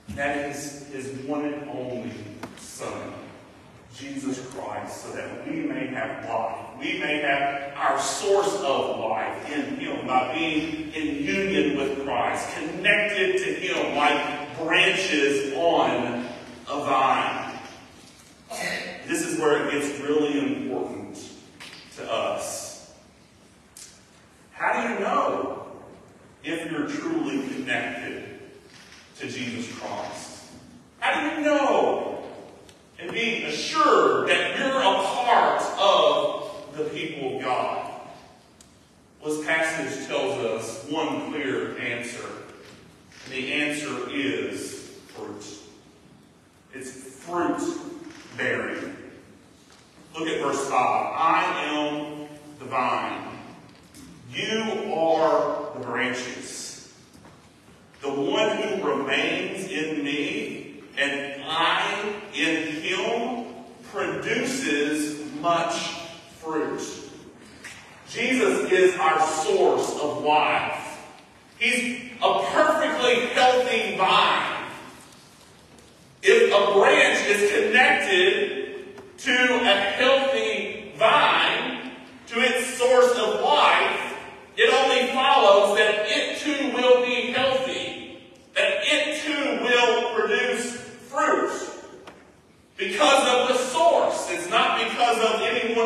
That 0.09 0.49
is 0.49 0.87
his 0.87 1.07
one 1.25 1.45
and 1.45 1.69
only 1.69 2.11
Son, 2.57 3.13
Jesus 3.93 4.45
Christ, 4.51 5.03
so 5.03 5.11
that 5.13 5.47
we 5.47 5.61
may 5.61 5.87
have 5.87 6.29
life. 6.29 6.79
We 6.79 6.99
may 6.99 7.21
have 7.21 7.73
our 7.75 7.99
source 7.99 8.53
of 8.61 8.99
life 8.99 9.51
in 9.51 9.77
him 9.77 10.07
by 10.07 10.33
being 10.33 10.93
in 10.93 11.23
union 11.23 11.77
with 11.77 12.05
Christ, 12.05 12.53
connected 12.55 13.37
to 13.37 13.53
him 13.53 13.95
like 13.95 14.57
branches 14.59 15.53
on 15.53 16.25
a 16.69 16.79
vine. 16.85 17.44
This 19.07 19.25
is 19.25 19.39
where 19.39 19.67
it 19.67 19.71
gets 19.71 19.99
really 19.99 20.39
important 20.39 21.17
to 21.97 22.11
us. 22.11 22.93
How 24.51 24.81
do 24.81 24.93
you 24.93 24.99
know 24.99 25.67
if 26.43 26.71
you're 26.71 26.87
truly 26.87 27.47
connected 27.49 28.39
to 29.19 29.27
Jesus 29.27 29.71
Christ? 29.77 30.43
How 30.99 31.19
do 31.19 31.35
you 31.35 31.45
know 31.45 32.23
and 32.99 33.11
be 33.11 33.43
assured 33.43 34.29
that 34.29 34.57
you're 34.57 34.79
a 34.79 35.03
part 35.03 35.61
of 35.79 36.75
the 36.77 36.85
people 36.85 37.37
of 37.37 37.43
God? 37.43 37.91
Well, 39.21 39.35
this 39.35 39.45
passage 39.45 40.07
tells 40.07 40.33
us 40.45 40.85
one 40.89 41.31
clear 41.31 41.77
answer. 41.77 42.27
And 43.25 43.33
the 43.33 43.53
answer 43.53 44.09
is 44.09 44.97
fruit. 45.07 45.45
It's 46.73 46.91
fruit 46.91 47.61
bearing. 48.37 48.95
Look 50.17 50.27
at 50.27 50.41
verse 50.41 50.69
5. 50.69 50.71
I 50.71 51.63
am 51.67 52.27
the 52.59 52.65
vine. 52.65 53.21
You 54.31 54.93
are 54.93 55.73
the 55.77 55.85
branches. 55.85 56.93
The 58.01 58.09
one 58.09 58.57
who 58.57 58.83
remains 58.83 59.69
in 59.69 60.03
me 60.03 60.83
and 60.97 61.43
I 61.45 62.13
in 62.33 62.71
him 62.81 63.45
produces 63.91 65.33
much 65.41 65.73
fruit. 66.39 66.81
Jesus 68.09 68.71
is 68.71 68.95
our 68.95 69.19
source 69.21 69.99
of 69.99 70.23
life. 70.23 71.03
He's 71.59 72.11
a 72.21 72.43
perfectly 72.51 73.27
healthy 73.27 73.97
vine. 73.97 74.54
If 76.27 76.51
a 76.51 76.73
branch 76.73 77.19
is 77.27 77.51
connected 77.51 78.97
to 79.19 79.31
a 79.31 79.75
healthy 79.75 80.93
vine, 80.97 81.91
to 82.27 82.39
its 82.39 82.65
source 82.77 83.11
of 83.11 83.41
life, 83.41 84.15
it 84.57 84.73
only 84.73 85.13
follows 85.13 85.77
that 85.77 86.05
it 86.07 86.39
too 86.39 86.73
will 86.73 87.05
be 87.05 87.31
healthy, 87.31 88.19
that 88.55 88.73
it 88.81 89.21
too 89.21 89.63
will 89.63 90.15
produce 90.15 90.75
fruit. 91.09 91.51
Because 92.75 93.27
of 93.27 93.47
the 93.49 93.63
source. 93.63 94.27
It's 94.31 94.49
not 94.49 94.79
because 94.79 95.17
of 95.17 95.41
any 95.41 95.75
one 95.75 95.85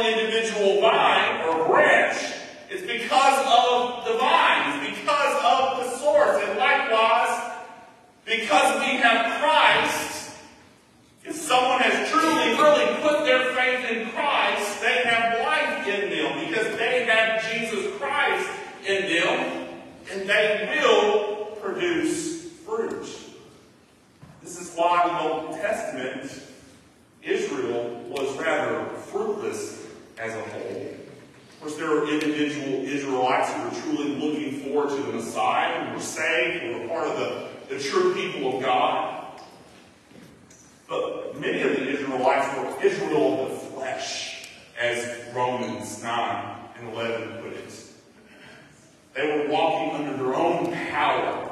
have 9.00 9.42
Christ, 9.42 10.32
if 11.26 11.36
someone 11.36 11.80
has 11.80 12.10
truly, 12.10 12.54
really 12.58 13.02
put 13.02 13.26
their 13.26 13.54
faith 13.54 13.90
in 13.90 14.10
Christ, 14.12 14.82
they 14.82 15.02
have 15.06 15.40
life 15.42 15.88
in 15.88 16.10
them 16.10 16.48
because 16.48 16.78
they 16.78 17.06
have 17.06 17.44
Jesus 17.52 17.98
Christ 17.98 18.50
in 18.86 19.02
them, 19.14 19.68
and 20.12 20.30
they 20.30 20.82
will 20.82 21.58
produce 21.62 22.52
fruit. 22.66 23.08
Why 24.80 25.10
the 25.10 25.30
Old 25.30 25.56
Testament, 25.56 26.42
Israel 27.22 28.02
was 28.08 28.34
rather 28.38 28.86
fruitless 28.86 29.86
as 30.18 30.34
a 30.34 30.42
whole. 30.42 30.96
Of 31.52 31.60
course, 31.60 31.76
there 31.76 31.90
were 31.90 32.10
individual 32.10 32.86
Israelites 32.86 33.52
who 33.52 33.64
were 33.64 33.82
truly 33.82 34.16
looking 34.16 34.62
forward 34.62 34.92
to 34.92 35.04
the 35.04 35.12
Messiah, 35.18 35.84
who 35.84 35.96
were 35.96 36.02
saved, 36.02 36.64
who 36.64 36.80
were 36.80 36.88
part 36.88 37.08
of 37.10 37.20
the, 37.20 37.76
the 37.76 37.84
true 37.84 38.14
people 38.14 38.56
of 38.56 38.64
God. 38.64 39.42
But 40.88 41.38
many 41.38 41.60
of 41.60 41.72
the 41.72 41.86
Israelites 41.86 42.58
were 42.58 42.82
Israel 42.82 43.48
of 43.48 43.50
the 43.50 43.56
flesh, 43.58 44.48
as 44.80 45.26
Romans 45.36 46.02
9 46.02 46.56
and 46.80 46.94
11 46.94 47.42
put 47.42 47.52
it. 47.52 47.84
They 49.14 49.28
were 49.28 49.52
walking 49.52 50.06
under 50.06 50.24
their 50.24 50.36
own 50.36 50.72
power. 50.72 51.49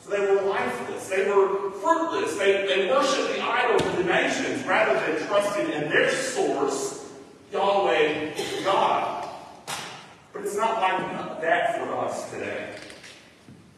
So 0.00 0.10
they 0.10 0.20
were 0.20 0.42
lifeless. 0.42 1.08
They 1.08 1.28
were 1.28 1.70
fruitless. 1.72 2.36
They, 2.36 2.66
they 2.66 2.88
worshiped 2.90 3.34
the 3.34 3.42
idols 3.42 3.82
of 3.82 3.96
the 3.96 4.04
nations 4.04 4.64
rather 4.66 4.94
than 4.94 5.26
trusting 5.26 5.70
in 5.70 5.90
their 5.90 6.10
source, 6.10 7.12
Yahweh 7.52 8.34
God. 8.64 9.28
But 10.32 10.42
it's 10.42 10.56
not 10.56 10.80
like 10.80 11.40
that 11.40 11.78
for 11.78 11.96
us 11.96 12.30
today. 12.30 12.74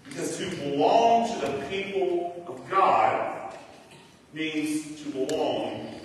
Because 0.05 0.37
to 0.39 0.51
belong 0.57 1.41
to 1.41 1.47
the 1.47 1.65
people 1.69 2.45
of 2.49 2.69
God 2.69 3.55
means 4.33 5.01
to 5.03 5.11
belong 5.11 6.01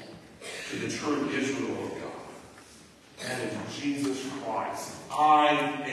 to 0.69 0.75
the 0.77 0.89
true 0.89 1.29
Israel 1.29 1.83
of 1.83 1.91
God. 1.91 3.27
And 3.27 3.51
in 3.51 3.57
Jesus 3.71 4.23
Christ. 4.43 4.95
I 5.11 5.47
am 5.47 5.83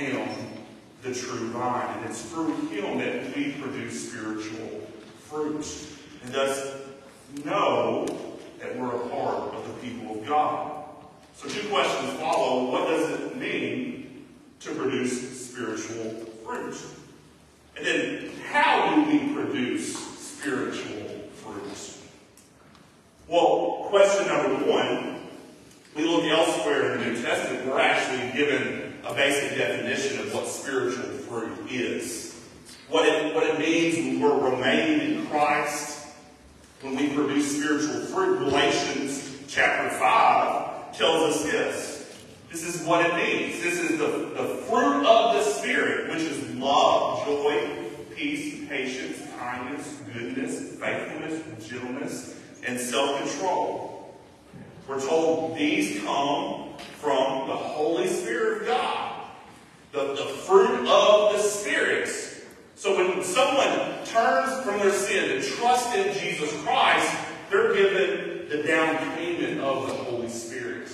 the 1.03 1.15
true 1.15 1.49
vine. 1.49 1.99
And 1.99 2.07
it's 2.07 2.23
through 2.23 2.55
him 2.69 2.99
that 2.99 3.37
we 3.37 3.53
produce 3.53 4.09
spiritual 4.09 4.81
fruit. 5.19 5.67
And 6.25 6.33
thus 6.33 6.77
know 7.45 8.07
that 8.61 8.79
we're 8.79 8.95
a 8.95 9.09
part 9.09 9.55
of 9.55 9.67
the 9.67 9.87
people 9.87 10.21
of 10.21 10.27
God. 10.27 10.85
So 11.35 11.49
two 11.49 11.69
questions 11.69 12.13
follow. 12.21 12.71
What 12.71 12.89
does 12.89 13.21
it 13.21 13.37
mean 13.37 14.27
to 14.61 14.75
produce 14.75 15.47
spiritual 15.47 16.11
fruit? 16.45 16.77
And 17.77 17.87
then 17.87 18.31
how 18.51 18.95
do 18.95 19.11
we 19.11 19.35
produce 19.35 19.97
spiritual 19.97 21.09
fruit? 21.35 21.97
Well, 23.27 23.87
question 23.89 24.29
number 24.29 24.71
one, 24.71 25.21
we 25.97 26.05
look 26.05 26.25
elsewhere 26.25 26.93
in 26.93 27.01
the 27.01 27.07
New 27.07 27.23
Testament, 27.23 27.67
we're 27.67 27.81
actually 27.81 28.31
given 28.39 28.82
a 29.13 29.15
basic 29.15 29.59
definition 29.59 30.21
of 30.21 30.35
what 30.35 30.47
spiritual 30.47 31.05
fruit 31.05 31.71
is. 31.71 32.41
What 32.89 33.07
it, 33.07 33.35
what 33.35 33.45
it 33.45 33.59
means 33.59 33.97
when 33.97 34.21
we're 34.21 34.51
remaining 34.51 35.19
in 35.19 35.27
Christ, 35.27 36.07
when 36.81 36.97
we 36.97 37.15
produce 37.15 37.57
spiritual 37.57 38.01
fruit. 38.07 38.39
Galatians 38.39 39.39
chapter 39.49 39.91
5 39.99 40.97
tells 40.97 41.35
us 41.35 41.43
this. 41.45 42.19
This 42.51 42.63
is 42.65 42.87
what 42.87 43.05
it 43.05 43.15
means. 43.15 43.63
This 43.63 43.79
is 43.81 43.99
the, 43.99 44.07
the 44.07 44.63
fruit 44.69 45.07
of 45.07 45.35
the 45.35 45.43
Spirit, 45.43 46.11
which 46.11 46.23
is 46.23 46.55
love, 46.57 47.27
joy, 47.27 47.69
peace, 48.15 48.67
patience, 48.69 49.19
kindness, 49.39 50.01
goodness, 50.13 50.77
faithfulness, 50.79 51.69
gentleness, 51.69 52.41
and 52.67 52.79
self-control. 52.79 54.15
We're 54.89 55.01
told 55.01 55.57
these 55.57 56.03
come 56.03 56.75
from 57.03 57.49
the 57.49 57.57
Holy 57.57 58.07
Spirit 58.07 58.63
of 58.63 58.69
God. 58.69 59.02
The, 59.93 60.15
the 60.15 60.25
fruit 60.25 60.89
of 60.89 61.33
the 61.33 61.39
Spirit. 61.39 62.09
So 62.75 62.97
when 62.97 63.23
someone 63.23 64.05
turns 64.07 64.65
from 64.65 64.79
their 64.79 64.93
sin 64.93 65.37
and 65.37 65.45
trusts 65.45 65.95
in 65.95 66.13
Jesus 66.19 66.51
Christ, 66.63 67.15
they're 67.51 67.75
given 67.75 68.49
the 68.49 68.63
down 68.63 68.97
payment 69.17 69.61
of 69.61 69.87
the 69.87 69.95
Holy 69.95 70.29
Spirit. 70.29 70.89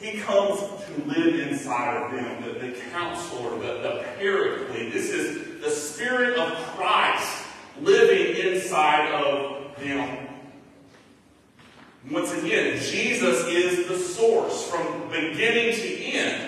He 0.00 0.18
comes 0.18 0.60
to 0.60 1.04
live 1.06 1.48
inside 1.48 2.02
of 2.02 2.12
them, 2.12 2.42
the, 2.42 2.58
the 2.58 2.72
counselor, 2.92 3.58
the, 3.58 3.82
the 3.82 4.04
paraclete. 4.16 4.92
This 4.92 5.10
is 5.10 5.60
the 5.60 5.70
Spirit 5.70 6.38
of 6.38 6.56
Christ 6.76 7.44
living 7.80 8.52
inside 8.52 9.12
of 9.12 9.76
them. 9.78 10.28
Once 12.10 12.32
again, 12.32 12.80
Jesus 12.80 13.46
is 13.48 13.88
the 13.88 13.98
source 13.98 14.70
from 14.70 15.08
beginning 15.10 15.74
to 15.74 16.04
end. 16.04 16.47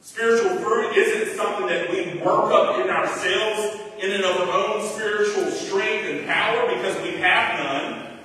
Spiritual 0.00 0.56
fruit 0.58 0.96
isn't 0.96 1.36
something 1.36 1.66
that 1.66 1.90
we 1.90 2.18
work 2.20 2.52
up 2.52 2.80
in 2.80 2.90
ourselves 2.90 3.78
in 4.00 4.12
and 4.12 4.24
of 4.24 4.48
our 4.48 4.76
own 4.76 4.88
spiritual 4.88 5.50
strength 5.50 6.06
and 6.06 6.26
power 6.26 6.74
because 6.74 6.96
we 7.02 7.18
have 7.18 7.58
none. 7.58 8.18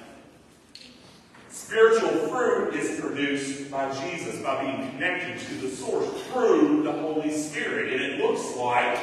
Spiritual 1.50 2.30
fruit 2.30 2.74
is 2.76 3.00
produced 3.00 3.70
by 3.70 3.92
Jesus, 3.94 4.42
by 4.42 4.64
being 4.64 4.90
connected 4.92 5.38
to 5.48 5.54
the 5.56 5.70
source 5.70 6.08
through 6.28 6.84
the 6.84 6.92
Holy 6.92 7.32
Spirit. 7.32 7.92
And 7.92 8.02
it 8.02 8.20
looks 8.20 8.56
like 8.56 8.98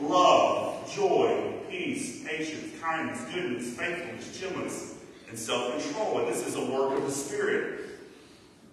love, 0.00 0.92
joy, 0.92 1.54
peace, 1.70 2.22
patience, 2.24 2.78
kindness, 2.82 3.24
goodness, 3.32 3.74
faithfulness, 3.74 4.38
gentleness, 4.38 4.94
and 5.28 5.38
self-control. 5.38 6.18
And 6.18 6.28
this 6.28 6.46
is 6.46 6.56
a 6.56 6.64
work 6.66 6.98
of 6.98 7.06
the 7.06 7.12
Spirit. 7.12 7.80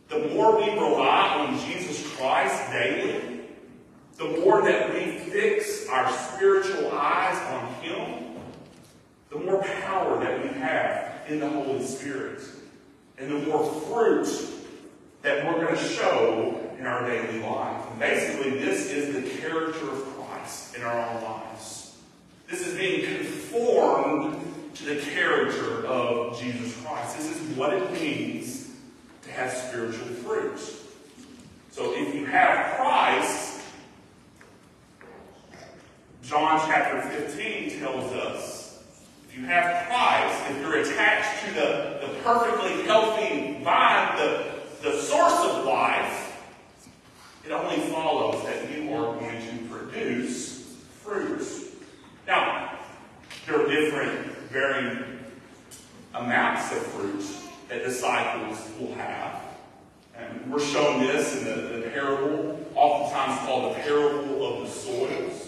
The 0.10 0.28
more 0.30 0.58
we 0.58 0.70
rely 0.72 1.36
on 1.38 1.60
Jesus 1.60 2.14
Christ 2.16 2.72
daily, 2.72 3.42
the 4.18 4.40
more 4.40 4.64
that 4.64 4.92
we 4.94 5.20
fix 5.20 5.88
our 5.90 6.07
spiritual 6.18 6.92
eyes 6.92 7.38
on 7.54 7.74
Him, 7.82 8.36
the 9.30 9.40
more 9.40 9.62
power 9.82 10.20
that 10.24 10.42
we 10.44 10.50
have 10.60 11.14
in 11.28 11.40
the 11.40 11.50
Holy 11.50 11.84
Spirit. 11.84 12.42
And 13.18 13.32
the 13.32 13.48
more 13.48 13.66
fruit 13.82 14.28
that 15.24 15.46
we're 15.46 15.66
going 15.66 15.76
to 15.76 15.84
show 15.84 16.60
in 16.80 16.86
our 16.86 17.06
daily 17.08 17.40
life. 17.42 17.84
And 17.90 18.00
basically, 18.00 18.52
this 18.60 18.92
is 18.92 19.14
the 19.16 19.42
character 19.42 19.92
of 19.92 20.04
Christ 20.16 20.76
in 20.76 20.84
our 20.84 21.10
own 21.10 21.24
lives. 21.24 21.98
This 22.48 22.66
is 22.66 22.78
being 22.78 23.06
conformed 23.06 24.40
to 24.76 24.86
the 24.86 25.02
character 25.02 25.86
of 25.88 26.40
Jesus 26.40 26.80
Christ. 26.82 27.18
This 27.18 27.36
is 27.36 27.58
what 27.58 27.74
it 27.74 27.92
means 27.92 28.70
to 29.24 29.32
have 29.32 29.52
spiritual 29.52 30.08
fruit. 30.08 30.60
So 31.72 31.94
if 31.96 32.16
you 32.16 32.26
have 32.26 32.78
Christ, 32.78 33.47
John 36.28 36.60
chapter 36.68 37.02
15 37.10 37.80
tells 37.80 38.12
us, 38.12 38.84
if 39.30 39.38
you 39.38 39.46
have 39.46 39.88
Christ, 39.88 40.52
if 40.52 40.60
you're 40.60 40.82
attached 40.82 41.46
to 41.46 41.54
the, 41.54 42.06
the 42.06 42.14
perfectly 42.22 42.84
healthy 42.84 43.64
vine, 43.64 44.18
the, 44.18 44.46
the 44.84 45.00
source 45.00 45.40
of 45.46 45.64
life, 45.64 46.44
it 47.46 47.52
only 47.54 47.78
follows 47.94 48.44
that 48.44 48.70
you 48.70 48.94
are 48.94 49.16
going 49.16 49.40
to 49.40 49.74
produce 49.74 50.76
fruit. 51.02 51.48
Now, 52.28 52.78
there 53.46 53.62
are 53.62 53.70
different, 53.70 54.28
varying 54.50 55.20
amounts 56.14 56.74
of 56.74 56.80
fruit 56.88 57.24
that 57.70 57.86
disciples 57.86 58.70
will 58.78 58.94
have. 58.96 59.44
And 60.14 60.52
we're 60.52 60.60
shown 60.60 61.00
this 61.00 61.38
in 61.38 61.46
the, 61.46 61.78
the 61.78 61.90
parable, 61.92 62.60
oftentimes 62.76 63.40
called 63.48 63.78
the 63.78 63.80
parable 63.80 64.46
of 64.46 64.68
the 64.68 64.70
soils. 64.70 65.47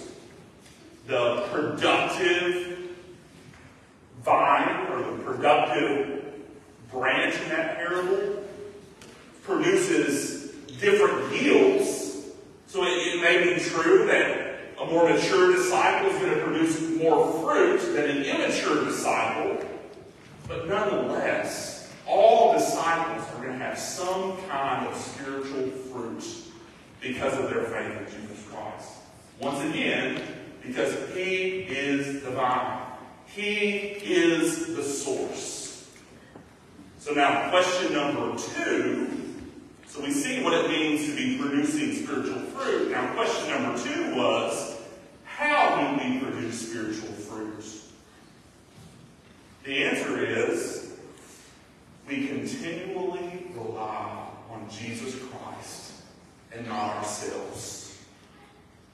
The 1.09 1.43
productive 1.51 2.77
vine 4.23 4.91
or 4.91 4.99
the 4.99 5.23
productive 5.23 6.23
branch 6.91 7.33
in 7.41 7.49
that 7.49 7.77
parable 7.77 8.43
produces 9.41 10.51
different 10.79 11.33
yields. 11.33 12.27
So 12.67 12.83
it, 12.83 12.89
it 12.89 13.21
may 13.23 13.55
be 13.55 13.59
true 13.59 14.05
that 14.05 14.59
a 14.79 14.85
more 14.85 15.09
mature 15.09 15.51
disciple 15.51 16.11
is 16.11 16.21
going 16.21 16.35
to 16.35 16.43
produce 16.43 16.79
more 17.01 17.25
fruit 17.41 17.79
than 17.95 18.07
an 18.07 18.21
immature 18.21 18.85
disciple, 18.85 19.65
but 20.47 20.67
nonetheless, 20.67 21.91
all 22.05 22.53
disciples 22.53 23.27
are 23.33 23.43
going 23.43 23.57
to 23.57 23.65
have 23.65 23.79
some 23.79 24.37
kind 24.47 24.85
of 24.87 24.95
spiritual 24.95 25.69
fruit 25.91 26.23
because 27.01 27.35
of 27.39 27.49
their 27.49 27.63
faith 27.63 27.97
in 27.97 28.21
Jesus 28.21 28.45
Christ. 28.51 28.91
Once 29.39 29.59
again, 29.73 30.21
because 30.69 30.93
He 31.13 31.63
is 31.63 32.23
the 32.23 32.31
vine. 32.31 32.81
He 33.25 33.97
is 34.03 34.75
the 34.75 34.83
source. 34.83 35.89
So 36.99 37.13
now, 37.13 37.49
question 37.49 37.93
number 37.93 38.37
two. 38.37 39.07
So 39.87 40.01
we 40.01 40.11
see 40.11 40.43
what 40.43 40.53
it 40.53 40.69
means 40.69 41.07
to 41.07 41.15
be 41.15 41.37
producing 41.37 41.93
spiritual 41.93 42.41
fruit. 42.41 42.91
Now, 42.91 43.13
question 43.15 43.49
number 43.49 43.81
two 43.81 44.15
was, 44.15 44.79
how 45.23 45.97
do 45.97 46.03
we 46.03 46.19
produce 46.19 46.69
spiritual 46.69 47.09
fruit? 47.09 47.65
The 49.63 49.83
answer 49.83 50.23
is 50.23 50.93
we 52.07 52.27
continually 52.27 53.47
rely 53.55 54.27
on 54.49 54.67
Jesus 54.69 55.15
Christ 55.15 55.93
and 56.51 56.67
not 56.67 56.97
ourselves. 56.97 57.97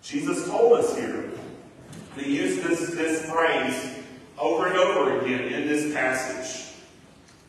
Jesus 0.02 0.46
told 0.48 0.80
us 0.80 0.96
here, 0.96 1.32
he 2.18 2.38
used 2.38 2.64
this, 2.64 2.90
this 2.92 3.30
phrase 3.30 4.00
over 4.38 4.68
and 4.68 4.78
over 4.78 5.20
again 5.20 5.42
in 5.52 5.68
this 5.68 5.94
passage. 5.94 6.74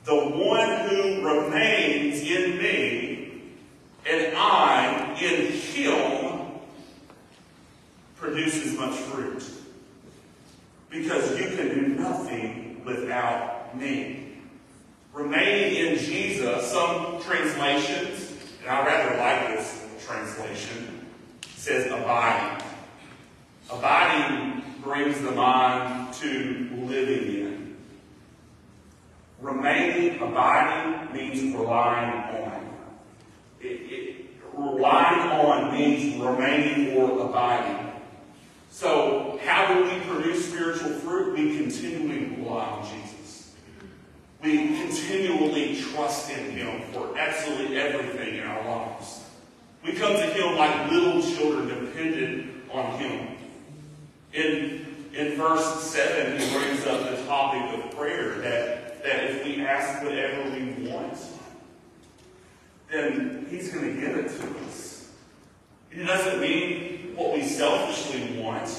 The 0.05 0.15
one 0.15 0.89
who 0.89 1.27
remains 1.27 2.21
in 2.21 2.59
me 2.59 3.43
and 4.09 4.37
I 4.37 5.17
in 5.21 5.53
him 5.53 6.51
produces 8.17 8.79
much 8.79 8.95
fruit. 8.95 9.45
Because 10.91 11.39
you 11.39 11.49
can 11.57 11.69
do 11.69 11.89
nothing 11.89 12.83
without 12.85 13.77
me. 13.77 14.39
Remaining 15.13 15.75
in 15.75 15.99
Jesus, 15.99 16.71
some 16.71 17.21
translations, 17.23 18.33
and 18.61 18.71
I 18.71 18.87
rather 18.87 19.17
like 19.17 19.57
this 19.57 19.83
translation, 20.07 21.07
says 21.57 21.87
abiding. 21.87 22.56
Abiding 23.71 24.63
brings 24.83 25.21
the 25.21 25.33
mind 25.33 26.15
to 26.15 26.69
living 26.77 27.35
in. 27.35 27.77
Remaining, 29.41 30.21
abiding 30.21 31.13
means 31.13 31.55
relying 31.55 32.45
on. 32.45 32.71
It, 33.61 33.67
it, 33.67 34.27
relying 34.55 35.31
on 35.31 35.73
means 35.75 36.23
remaining 36.23 36.97
or 36.97 37.29
abiding. 37.29 37.93
So, 38.71 39.41
how 39.45 39.73
do 39.73 39.85
we 39.85 40.01
produce 40.01 40.49
spiritual 40.49 40.91
fruit? 40.91 41.37
We 41.37 41.57
continually 41.57 42.37
rely 42.37 42.65
on 42.65 42.85
Jesus. 42.85 43.55
We 44.43 44.79
continually 44.79 45.81
trust 45.81 46.31
in 46.31 46.53
Him 46.53 46.83
for 46.93 47.19
absolutely 47.19 47.79
everything 47.79 48.37
in 48.37 48.47
our 48.47 48.65
lives. 48.65 49.25
We 49.85 49.93
come 49.95 50.13
to 50.13 50.27
Him 50.27 50.57
like 50.57 50.91
little 50.91 51.21
children 51.21 51.69
dependent 51.69 52.71
on 52.71 52.99
Him. 52.99 53.36
In, 54.37 54.85
in 55.15 55.39
verse 55.39 55.81
7, 55.81 56.39
he 56.39 56.55
brings 56.55 56.85
up 56.85 57.11
the 57.11 57.25
topic 57.25 57.83
of 57.83 57.91
prayer 57.97 58.35
that, 58.41 59.03
that 59.03 59.25
if 59.25 59.47
we 59.47 59.65
ask 59.65 60.05
whatever 60.05 60.51
we 60.51 60.91
want, 60.91 61.17
then 62.93 63.47
He's 63.49 63.73
going 63.73 63.95
to 63.95 64.01
give 64.01 64.15
it 64.19 64.29
to 64.29 64.59
us. 64.67 65.11
It 65.91 66.05
doesn't 66.05 66.39
mean 66.39 67.15
what 67.17 67.33
we 67.33 67.45
selfishly 67.45 68.39
want. 68.39 68.71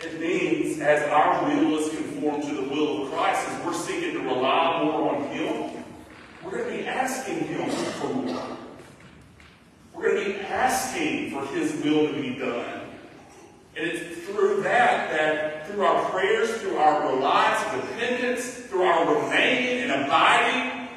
It 0.00 0.20
means 0.20 0.80
as 0.80 1.08
our 1.08 1.44
will 1.44 1.78
is 1.78 1.88
conformed 1.90 2.42
to 2.42 2.54
the 2.56 2.68
will 2.68 3.04
of 3.04 3.12
Christ, 3.12 3.48
as 3.48 3.64
we're 3.64 3.72
seeking 3.72 4.14
to 4.14 4.20
rely 4.20 4.82
more 4.82 5.14
on 5.14 5.28
Him, 5.28 5.84
we're 6.42 6.50
going 6.50 6.76
to 6.76 6.82
be 6.82 6.88
asking 6.88 7.38
Him 7.46 7.70
for 7.70 8.08
more. 8.08 8.56
We're 9.94 10.10
going 10.10 10.24
to 10.24 10.38
be 10.38 10.40
asking 10.40 11.30
for 11.30 11.46
His 11.54 11.72
will 11.84 12.08
to 12.08 12.20
be 12.20 12.36
done. 12.36 12.82
And 13.76 13.86
it's 13.86 14.24
through 14.26 14.62
that, 14.62 15.10
that 15.10 15.66
through 15.66 15.84
our 15.84 16.08
prayers, 16.10 16.50
through 16.62 16.78
our 16.78 17.14
reliance, 17.14 17.62
dependence, 17.74 18.54
through 18.54 18.84
our 18.84 19.22
remaining 19.22 19.82
and 19.82 20.04
abiding, 20.04 20.88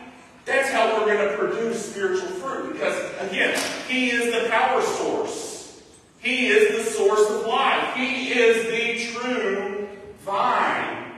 that's 0.45 0.69
how 0.69 0.97
we're 0.97 1.13
going 1.13 1.29
to 1.29 1.37
produce 1.37 1.91
spiritual 1.91 2.29
fruit. 2.29 2.73
Because, 2.73 2.95
again, 3.19 3.59
He 3.89 4.11
is 4.11 4.33
the 4.33 4.49
power 4.49 4.81
source. 4.81 5.81
He 6.19 6.47
is 6.47 6.77
the 6.77 6.91
source 6.91 7.29
of 7.29 7.45
life. 7.45 7.95
He 7.95 8.31
is 8.31 8.65
the 8.65 9.19
true 9.19 9.89
vine 10.19 11.11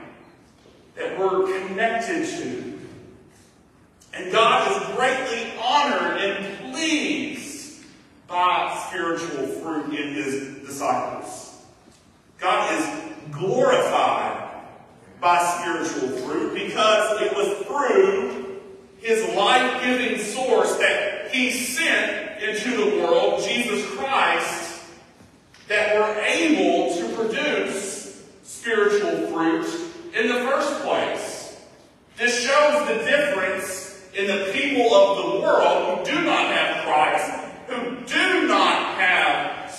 that 0.96 1.16
we're 1.16 1.46
connected 1.60 2.26
to. 2.26 2.78
And 4.14 4.32
God 4.32 4.70
is 4.70 4.96
greatly 4.96 5.52
honored 5.62 6.20
and 6.20 6.72
pleased 6.72 7.84
by 8.26 8.84
spiritual 8.88 9.46
fruit 9.46 9.94
in 9.94 10.12
His 10.12 10.58
disciples. 10.66 11.52
God 12.42 12.76
is 12.76 13.30
glorified 13.30 14.64
by 15.20 15.38
spiritual 15.60 16.08
fruit 16.18 16.54
because 16.54 17.22
it 17.22 17.32
was 17.36 17.66
through 17.66 18.58
his 18.98 19.32
life-giving 19.36 20.18
source 20.18 20.76
that 20.78 21.30
he 21.30 21.52
sent 21.52 22.42
into 22.42 22.76
the 22.76 23.00
world, 23.00 23.44
Jesus 23.44 23.88
Christ, 23.90 24.82
that 25.68 25.94
we're 25.94 26.20
able 26.20 26.96
to 26.96 27.14
produce 27.14 28.24
spiritual 28.42 29.28
fruit 29.28 29.66
in 30.12 30.26
the 30.26 30.40
first 30.40 30.82
place. 30.82 31.60
This 32.18 32.44
shows 32.44 32.88
the 32.88 33.04
difference 33.04 34.04
in 34.16 34.26
the 34.26 34.50
people 34.52 34.92
of 34.92 35.16
the 35.18 35.40
world 35.40 35.98
who 35.98 36.04
do 36.04 36.22
not 36.22 36.52
have 36.52 36.84
Christ, 36.84 37.52
who 37.68 38.04
do 38.04 38.48
not 38.48 38.98
have 38.98 39.70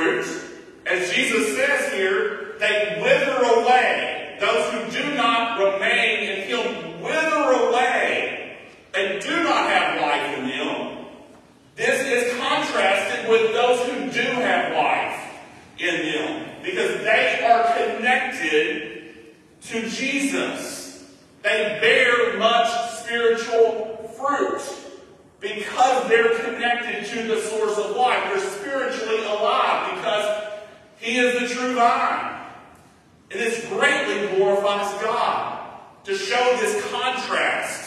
As 0.00 1.12
Jesus 1.12 1.56
says 1.56 1.92
here, 1.92 2.54
they 2.58 2.98
wither 3.02 3.60
away. 3.60 4.36
Those 4.40 4.72
who 4.72 5.02
do 5.02 5.14
not 5.14 5.58
remain 5.58 6.30
in 6.30 6.48
Him 6.48 7.02
wither 7.02 7.68
away 7.68 8.56
and 8.94 9.22
do 9.22 9.42
not 9.42 9.68
have 9.68 10.00
life 10.00 10.38
in 10.38 10.48
them. 10.48 11.06
This 11.76 12.00
is 12.06 12.38
contrasted 12.40 13.28
with 13.28 13.52
those 13.52 13.86
who 13.88 14.10
do 14.10 14.28
have 14.40 14.72
life 14.72 15.20
in 15.78 16.12
them 16.12 16.48
because 16.62 17.02
they 17.02 17.44
are 17.44 17.64
connected 17.74 19.14
to 19.62 19.88
Jesus. 19.88 21.10
They 21.42 21.78
bear 21.80 22.38
much 22.38 22.68
spiritual 23.00 24.10
fruit 24.16 24.79
because 25.40 26.08
they're 26.08 26.38
connected 26.38 27.06
to 27.06 27.22
the 27.26 27.40
source 27.40 27.78
of 27.78 27.96
life. 27.96 28.22
They're 28.24 28.50
spiritually 28.50 29.24
alive 29.24 29.96
because 29.96 30.52
He 30.98 31.18
is 31.18 31.40
the 31.40 31.54
true 31.54 31.74
vine. 31.74 32.46
And 33.30 33.40
this 33.40 33.66
greatly 33.68 34.36
glorifies 34.36 35.00
God 35.02 35.70
to 36.04 36.14
show 36.14 36.56
this 36.60 36.84
contrast. 36.90 37.86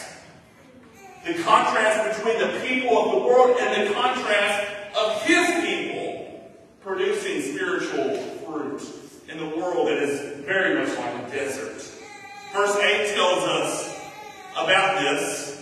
The 1.25 1.35
contrast 1.43 2.17
between 2.17 2.39
the 2.39 2.59
people 2.65 2.97
of 2.97 3.11
the 3.11 3.27
world 3.27 3.57
and 3.59 3.87
the 3.87 3.93
contrast 3.93 4.67
of 4.97 5.21
His 5.23 5.47
people 5.65 6.49
producing 6.81 7.41
spiritual 7.53 8.17
fruit 8.45 8.81
in 9.29 9.37
the 9.37 9.55
world 9.57 9.87
that 9.87 9.97
is 9.97 10.43
very 10.45 10.75
much 10.75 10.97
like 10.97 11.27
a 11.27 11.31
desert. 11.31 11.81
Verse 12.53 12.75
8 12.75 13.15
tells 13.15 13.43
us 13.43 13.99
about 14.55 14.99
this. 14.99 15.52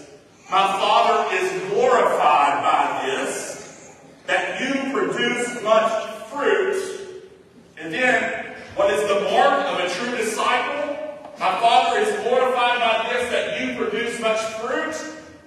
My 0.52 0.68
Father 0.68 1.34
is 1.34 1.72
glorified 1.72 2.62
by 2.62 3.06
this, 3.06 3.96
that 4.28 4.60
you 4.60 4.92
produce 4.92 5.64
much 5.64 6.10
fruit. 6.26 7.32
And 7.78 7.94
then, 7.94 8.54
what 8.76 8.92
is 8.92 9.08
the 9.08 9.22
mark 9.32 9.66
of 9.68 9.80
a 9.80 9.90
true 9.90 10.18
disciple? 10.18 10.98
My 11.40 11.58
Father 11.62 12.00
is 12.00 12.20
glorified 12.24 12.80
by 12.80 13.10
this, 13.14 13.32
that 13.32 13.62
you 13.62 13.78
produce 13.78 14.20
much 14.20 14.42
fruit. 14.56 14.94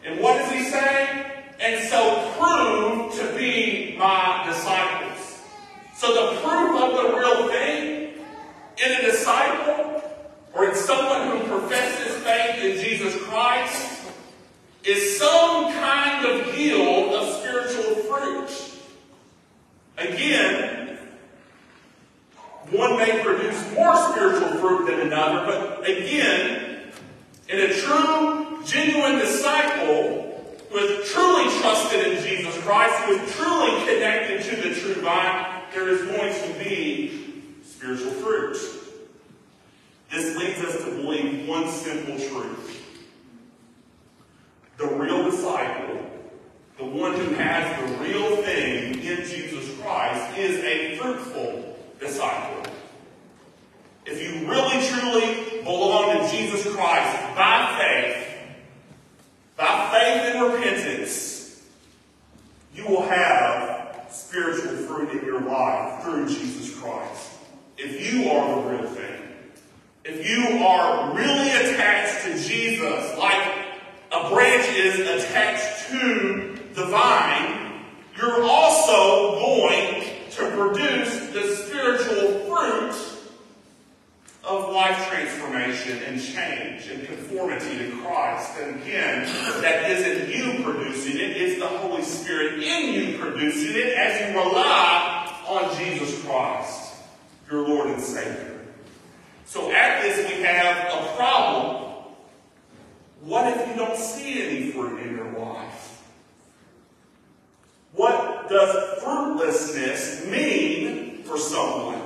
And 0.07 0.21
what 0.21 0.39
does 0.39 0.51
he 0.51 0.65
say? 0.65 1.45
And 1.61 1.87
so 1.91 2.33
prove 2.39 3.15
to 3.17 3.37
be 3.37 3.97
my 3.99 4.45
disciples. 4.47 5.43
So 5.97 6.33
the 6.33 6.41
proof 6.41 6.81
of 6.81 6.97
the 6.97 7.19
real 7.19 7.49
thing 7.49 8.15
in 8.83 8.93
a 8.93 9.03
disciple 9.03 10.03
or 10.55 10.71
in 10.71 10.75
someone 10.75 11.37
who 11.37 11.59
professes 11.59 12.23
faith 12.25 12.65
in 12.65 12.83
Jesus 12.83 13.23
Christ 13.25 13.95
is 14.85 15.19
some 15.19 15.73
kind 15.73 16.27
of 16.27 16.59
yield 16.59 17.15
of 17.15 17.35
spiritual 17.37 17.95
fruit. 18.03 18.51
Again, 19.97 20.99
one 22.71 22.99
may 22.99 23.23
produce 23.23 23.73
more 23.75 23.97
spiritual 24.11 24.59
fruit 24.59 24.87
than 24.87 25.01
another, 25.07 25.47
but 25.47 25.89
again, 25.89 26.83
in 27.49 27.59
a 27.59 27.73
true, 27.75 28.63
genuine 28.65 29.19
disciple 29.19 30.31
who 30.71 30.79
has 30.79 31.11
truly 31.11 31.61
trusted 31.61 32.07
in 32.07 32.23
Jesus 32.23 32.57
Christ, 32.63 32.95
who 33.05 33.13
is 33.13 33.35
truly 33.37 33.71
connected 33.87 34.43
to 34.43 34.69
the 34.69 34.75
true 34.75 35.01
vine, 35.03 35.63
there 35.73 35.89
is 35.89 36.03
going 36.03 36.35
to 36.35 36.65
be 36.65 37.55
spiritual 37.65 38.13
fruit. 38.13 38.57
This 40.11 40.37
leads 40.37 40.61
us 40.61 40.85
to 40.85 40.91
believe 40.91 41.49
one 41.49 41.69
simple 41.69 42.17
truth. 42.17 42.65
The 44.77 44.87
real 44.87 45.31
disciple, 45.31 46.01
the 46.79 46.85
one 46.85 47.15
who 47.15 47.35
has 47.35 47.81
the 47.81 47.97
real 47.99 48.37
thing 48.43 48.95
in 48.95 49.25
Jesus 49.25 49.79
Christ, 49.81 50.37
is 50.37 50.65
a 50.65 50.97
fruitful 50.97 51.79
disciple. 52.01 52.73
If 54.05 54.21
you 54.21 54.49
really 54.49 54.85
truly 54.89 55.63
belong 55.63 56.19
to 56.19 56.37
Jesus 56.37 56.75
Christ 56.75 57.37
by 57.37 57.79
faith, 57.81 58.37
by 59.57 59.91
faith 59.93 60.35
and 60.35 60.53
repentance, 60.53 61.63
you 62.75 62.85
will 62.87 63.03
have 63.03 64.13
spiritual 64.57 64.87
fruit 64.87 65.11
in 65.21 65.27
your 65.27 65.41
life 65.41 66.03
through 66.03 66.29
Jesus 66.29 66.79
Christ. 66.79 67.33
If 67.77 68.13
you 68.13 68.31
are 68.31 68.63
the 68.63 68.71
real 68.71 68.89
thing. 68.89 69.23
If 70.05 70.29
you 70.29 70.65
are 70.65 71.15
really 71.15 71.51
attached 71.51 72.25
to 72.25 72.39
Jesus, 72.39 73.19
like 73.19 73.43
a 74.13 74.29
branch 74.29 74.69
is 74.69 75.01
attached 75.01 75.89
to 75.91 76.59
the 76.75 76.85
vine, 76.87 77.85
you're 78.17 78.45
also 78.45 79.41
going 79.41 80.05
to 80.31 80.51
produce 80.51 81.31
the 81.31 81.57
spiritual 81.57 82.41
fruit 82.47 83.14
of 84.47 84.73
life 84.73 85.09
transformation 85.09 85.99
and 86.03 86.21
change 86.21 86.89
and 86.89 87.07
conformity 87.07 87.79
to 87.79 88.03
Christ. 88.03 88.59
And 88.61 88.83
again, 88.83 89.25
that 89.63 89.91
isn't 89.91 90.29
you 90.29 90.63
producing 90.63 91.17
it, 91.17 91.37
it's 91.37 91.61
the 91.61 91.67
Holy 91.67 92.03
Spirit 92.03 92.63
in 92.63 92.93
you 92.93 93.19
producing 93.19 93.73
it 93.75 93.95
as 93.95 94.21
you 94.21 94.39
rely 94.39 95.43
on 95.49 95.77
Jesus 95.79 96.23
Christ, 96.25 96.97
your 97.51 97.67
Lord 97.67 97.89
and 97.89 98.03
Savior. 98.03 98.61
So 99.47 99.71
at 99.71 100.03
this, 100.03 100.29
we 100.31 100.43
have 100.43 100.93
a 100.93 101.17
problem. 101.17 101.93
What 103.23 103.47
if 103.57 103.69
you 103.69 103.77
don't 103.77 103.97
see 103.97 104.43
any 104.43 104.71
fruit 104.73 105.01
in 105.01 105.17
your 105.17 105.33
life? 105.39 106.03
What 107.93 108.49
does 108.51 109.03
fruitlessness 109.03 110.27
mean 110.27 111.23
for 111.23 111.39
someone? 111.39 112.04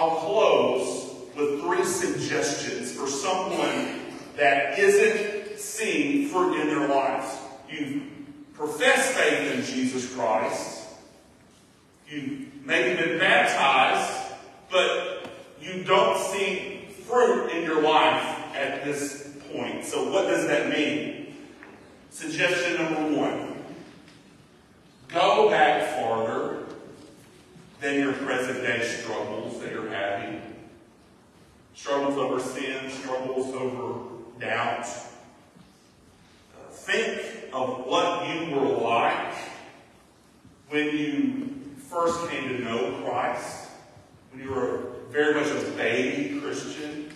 I'll 0.00 0.16
close 0.16 1.14
with 1.36 1.60
three 1.60 1.84
suggestions 1.84 2.90
for 2.90 3.06
someone 3.06 4.00
that 4.34 4.78
isn't 4.78 5.58
seeing 5.58 6.26
fruit 6.28 6.58
in 6.58 6.68
their 6.68 6.88
lives. 6.88 7.36
You 7.68 8.04
profess 8.54 9.12
faith 9.14 9.52
in 9.52 9.62
Jesus 9.62 10.10
Christ. 10.14 10.88
You 12.08 12.46
maybe 12.64 12.98
been 12.98 13.18
baptized, 13.18 14.32
but 14.70 15.28
you 15.60 15.84
don't 15.84 16.18
see 16.32 16.88
fruit 17.06 17.50
in 17.50 17.64
your 17.64 17.82
life 17.82 18.24
at 18.56 18.82
this 18.86 19.28
point. 19.52 19.84
So 19.84 20.10
what 20.10 20.28
does 20.28 20.46
that 20.46 20.70
mean? 20.70 21.34
Suggestion 22.08 22.82
number 22.82 23.20
one. 23.20 23.62
Go 25.08 25.50
back 25.50 26.00
farther 26.00 26.64
your 27.98 28.12
present 28.12 28.62
day 28.62 28.82
struggles 28.82 29.60
that 29.60 29.72
you're 29.72 29.88
having. 29.88 30.42
Struggles 31.74 32.16
over 32.16 32.40
sin, 32.40 32.90
struggles 32.90 33.54
over 33.54 34.08
doubt. 34.38 34.86
Uh, 34.86 36.70
think 36.70 37.22
of 37.52 37.86
what 37.86 38.28
you 38.28 38.54
were 38.54 38.68
like 38.78 39.34
when 40.68 40.96
you 40.96 41.50
first 41.88 42.28
came 42.30 42.48
to 42.48 42.58
know 42.62 43.02
Christ, 43.04 43.70
when 44.30 44.42
you 44.42 44.50
were 44.50 44.92
very 45.10 45.34
much 45.34 45.50
a 45.50 45.70
baby 45.72 46.40
Christian. 46.40 47.10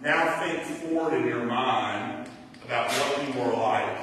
Now 0.00 0.40
think 0.42 0.60
forward 0.62 1.14
in 1.14 1.26
your 1.26 1.44
mind 1.44 2.28
about 2.64 2.90
what 2.90 3.26
you 3.26 3.40
were 3.40 3.52
like 3.52 3.98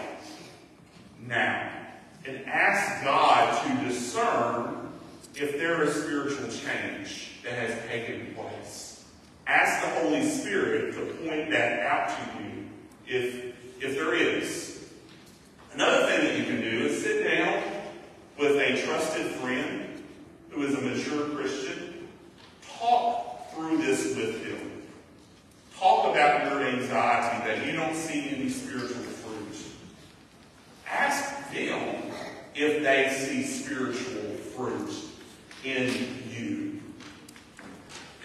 now. 1.27 1.80
And 2.25 2.45
ask 2.45 3.03
God 3.03 3.63
to 3.65 3.87
discern 3.87 4.91
if 5.35 5.53
there 5.53 5.83
is 5.83 5.95
spiritual 5.95 6.47
change 6.47 7.31
that 7.43 7.53
has 7.53 7.87
taken 7.89 8.33
place. 8.35 9.05
Ask 9.47 9.83
the 9.83 10.01
Holy 10.01 10.27
Spirit 10.29 10.93
to 10.93 11.05
point 11.25 11.49
that 11.51 11.79
out 11.79 12.09
to 12.09 12.43
you 12.43 12.69
if, 13.07 13.55
if 13.81 13.95
there 13.95 14.13
is. 14.13 14.89
Another 15.73 16.05
thing 16.07 16.25
that 16.25 16.37
you 16.37 16.45
can 16.45 16.61
do 16.61 16.85
is 16.85 17.01
sit 17.01 17.23
down 17.23 17.63
with 18.37 18.57
a 18.57 18.85
trusted 18.85 19.25
friend 19.35 20.03
who 20.49 20.63
is 20.63 20.75
a 20.75 20.81
mature 20.81 21.29
Christian. 21.35 22.07
Talk 22.77 23.51
through 23.53 23.77
this 23.77 24.15
with 24.15 24.45
him. 24.45 24.83
Talk 25.77 26.11
about 26.11 26.45
your 26.51 26.63
anxiety 26.67 27.47
that 27.47 27.65
you 27.65 27.71
don't 27.73 27.95
see 27.95 28.29
any 28.29 28.49
spiritual 28.49 28.89
fruit. 28.89 29.57
Ask 30.87 31.51
them 31.51 32.10
if 32.55 32.83
they 32.83 33.09
see 33.13 33.43
spiritual 33.43 34.35
fruit 34.55 34.93
in 35.63 35.93
you. 36.29 36.79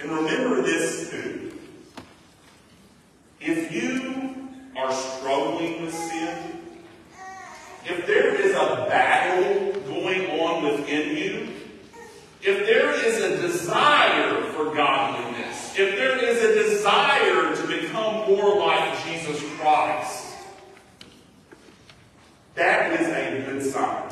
And 0.00 0.10
remember 0.10 0.62
this 0.62 1.10
too. 1.10 1.52
If 3.40 3.72
you 3.72 4.48
are 4.76 4.92
struggling 4.92 5.82
with 5.82 5.94
sin, 5.94 6.60
if 7.84 8.06
there 8.06 8.34
is 8.34 8.52
a 8.52 8.86
battle 8.88 9.80
going 9.82 10.40
on 10.40 10.64
within 10.64 11.16
you, 11.16 11.48
if 12.42 12.66
there 12.66 12.92
is 12.92 13.22
a 13.22 13.42
desire 13.42 14.42
for 14.52 14.74
godliness, 14.74 15.74
if 15.78 15.96
there 15.96 16.18
is 16.24 16.42
a 16.42 16.70
desire 16.70 17.54
to 17.54 17.66
become 17.66 18.28
more 18.28 18.58
like 18.58 19.04
Jesus 19.04 19.42
Christ, 19.58 20.36
that 22.54 23.00
is 23.00 23.08
a 23.08 23.50
good 23.50 23.62
sign. 23.62 24.10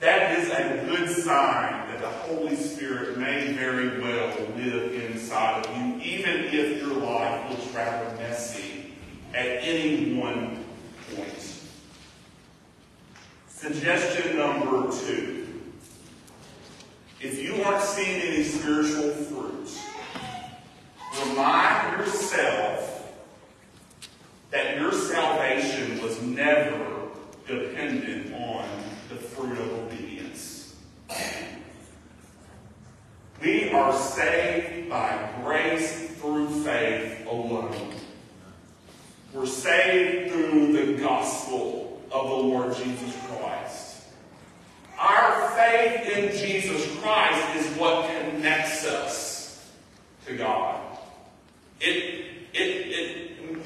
That 0.00 0.38
is 0.38 0.48
a 0.48 0.86
good 0.86 1.10
sign 1.10 1.88
that 1.88 2.00
the 2.00 2.08
Holy 2.08 2.56
Spirit 2.56 3.18
may 3.18 3.52
very 3.52 4.00
well 4.00 4.34
live 4.56 4.94
inside 4.94 5.66
of 5.66 5.76
you, 5.76 6.00
even 6.02 6.44
if 6.44 6.80
your 6.80 6.94
life 6.94 7.50
looks 7.50 7.66
rather 7.74 8.16
messy 8.16 8.94
at 9.34 9.46
any 9.46 10.14
one 10.18 10.64
point. 11.14 11.60
Suggestion 13.46 14.38
number 14.38 14.90
two. 14.90 15.46
Seeing 17.78 18.20
any 18.22 18.42
spiritual 18.42 19.10
fruit, 19.10 19.68
remind 21.26 21.98
yourself 21.98 23.12
that 24.50 24.78
your 24.78 24.92
salvation 24.92 26.00
was 26.02 26.20
never 26.22 27.08
dependent 27.46 28.34
on 28.34 28.68
the 29.08 29.16
fruit 29.16 29.58
of 29.58 29.72
obedience. 29.72 30.76
We 33.42 33.70
are 33.70 33.92
saved 33.92 34.90
by 34.90 35.30
grace 35.42 36.10
through 36.20 36.48
faith 36.62 37.26
alone. 37.26 37.94
We're 39.32 39.46
saved 39.46 40.32
through 40.32 40.72
the 40.72 41.00
gospel 41.00 42.02
of 42.12 42.28
the 42.28 42.34
Lord 42.34 42.76
Jesus 42.76 43.16
Christ. 43.26 43.89
Faith 45.60 46.16
in 46.16 46.30
Jesus 46.38 46.98
Christ 47.00 47.56
is 47.56 47.78
what 47.78 48.08
connects 48.08 48.86
us 48.86 49.70
to 50.24 50.34
God. 50.34 50.80
It, 51.80 52.24
it, 52.54 52.86
it, 52.88 53.58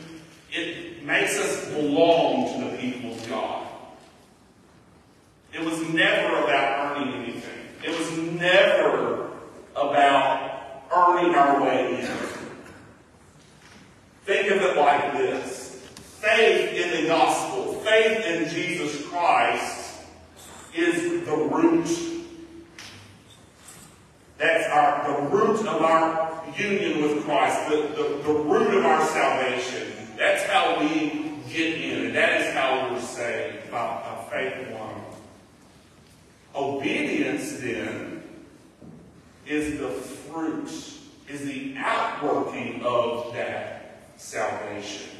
it 0.50 1.04
makes 1.04 1.38
us 1.38 1.68
belong 1.72 2.52
to 2.52 2.68
the 2.68 2.76
people 2.78 3.12
of 3.12 3.28
God. 3.28 3.68
It 5.52 5.61
was 5.61 5.88
never 5.90 6.38
about 6.38 6.96
earning 6.96 7.14
anything. 7.14 7.61
It 7.85 7.96
was 7.96 8.18
never 8.40 9.30
about 9.76 10.83
earning 10.92 11.33
our 11.37 11.62
way 11.62 12.00
in. 12.00 12.07
Think 14.24 14.50
of 14.50 14.62
it 14.62 14.76
like 14.76 15.12
this. 15.12 15.80
Faith 16.20 16.72
in 16.72 17.02
the 17.02 17.09
gospel, 17.09 17.74
faith 17.85 18.26
in 18.26 18.48
Jesus 18.48 19.07
Christ 19.07 19.83
is 20.74 21.24
the 21.24 21.37
root. 21.37 21.88
That's 24.38 24.68
our 24.70 25.22
the 25.22 25.28
root 25.28 25.60
of 25.60 25.82
our 25.82 26.44
union 26.56 27.02
with 27.02 27.24
Christ, 27.24 27.68
the, 27.68 27.76
the, 27.76 28.22
the 28.22 28.32
root 28.32 28.74
of 28.78 28.84
our 28.84 29.04
salvation. 29.06 29.92
That's 30.16 30.44
how 30.44 30.80
we 30.80 31.34
get 31.48 31.80
in, 31.80 32.06
and 32.06 32.16
that 32.16 32.40
is 32.40 32.54
how 32.54 32.90
we're 32.92 33.00
saved 33.00 33.70
by, 33.70 33.78
by 33.78 34.28
faith 34.30 34.68
alone. 34.68 35.04
Obedience, 36.54 37.58
then, 37.58 38.22
is 39.46 39.78
the 39.78 39.88
fruit, 39.88 40.68
is 41.28 41.44
the 41.44 41.74
outworking 41.76 42.82
of 42.84 43.32
that 43.34 44.10
salvation. 44.16 45.10